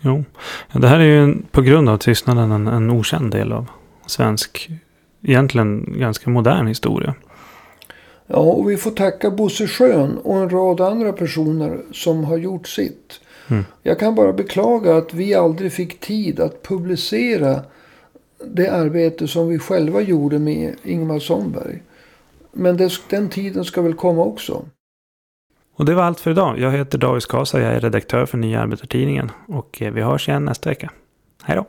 Jo, 0.00 0.24
det 0.72 0.88
här 0.88 0.98
är 1.00 1.04
ju 1.04 1.36
på 1.50 1.62
grund 1.62 1.88
av 1.88 1.98
tystnaden 1.98 2.50
en, 2.50 2.66
en 2.66 2.90
okänd 2.90 3.30
del 3.30 3.52
av 3.52 3.66
svensk, 4.06 4.68
egentligen 5.22 5.94
ganska 5.98 6.30
modern 6.30 6.66
historia. 6.66 7.14
Ja, 8.26 8.36
och 8.36 8.70
vi 8.70 8.76
får 8.76 8.90
tacka 8.90 9.30
Bosse 9.30 9.66
Schön 9.66 10.18
och 10.18 10.36
en 10.36 10.50
rad 10.50 10.80
andra 10.80 11.12
personer 11.12 11.80
som 11.92 12.24
har 12.24 12.36
gjort 12.36 12.68
sitt. 12.68 13.20
Mm. 13.48 13.64
Jag 13.82 13.98
kan 13.98 14.14
bara 14.14 14.32
beklaga 14.32 14.96
att 14.96 15.14
vi 15.14 15.34
aldrig 15.34 15.72
fick 15.72 16.00
tid 16.00 16.40
att 16.40 16.62
publicera 16.62 17.60
det 18.44 18.68
arbete 18.68 19.28
som 19.28 19.48
vi 19.48 19.58
själva 19.58 20.00
gjorde 20.00 20.38
med 20.38 20.74
Ingmar 20.82 21.18
Sonnberg. 21.18 21.82
Men 22.52 22.76
det, 22.76 22.92
den 23.10 23.28
tiden 23.28 23.64
ska 23.64 23.82
väl 23.82 23.94
komma 23.94 24.24
också. 24.24 24.64
Och 25.74 25.84
det 25.84 25.94
var 25.94 26.02
allt 26.02 26.20
för 26.20 26.30
idag. 26.30 26.58
Jag 26.58 26.70
heter 26.70 26.98
David 26.98 27.22
Skasa, 27.22 27.60
jag 27.60 27.72
är 27.72 27.80
redaktör 27.80 28.26
för 28.26 28.38
Nya 28.38 28.60
Arbetartidningen. 28.60 29.30
Och 29.48 29.82
eh, 29.82 29.92
vi 29.92 30.02
hörs 30.02 30.28
igen 30.28 30.44
nästa 30.44 30.70
vecka. 30.70 30.90
Hej 31.42 31.56
då! 31.56 31.66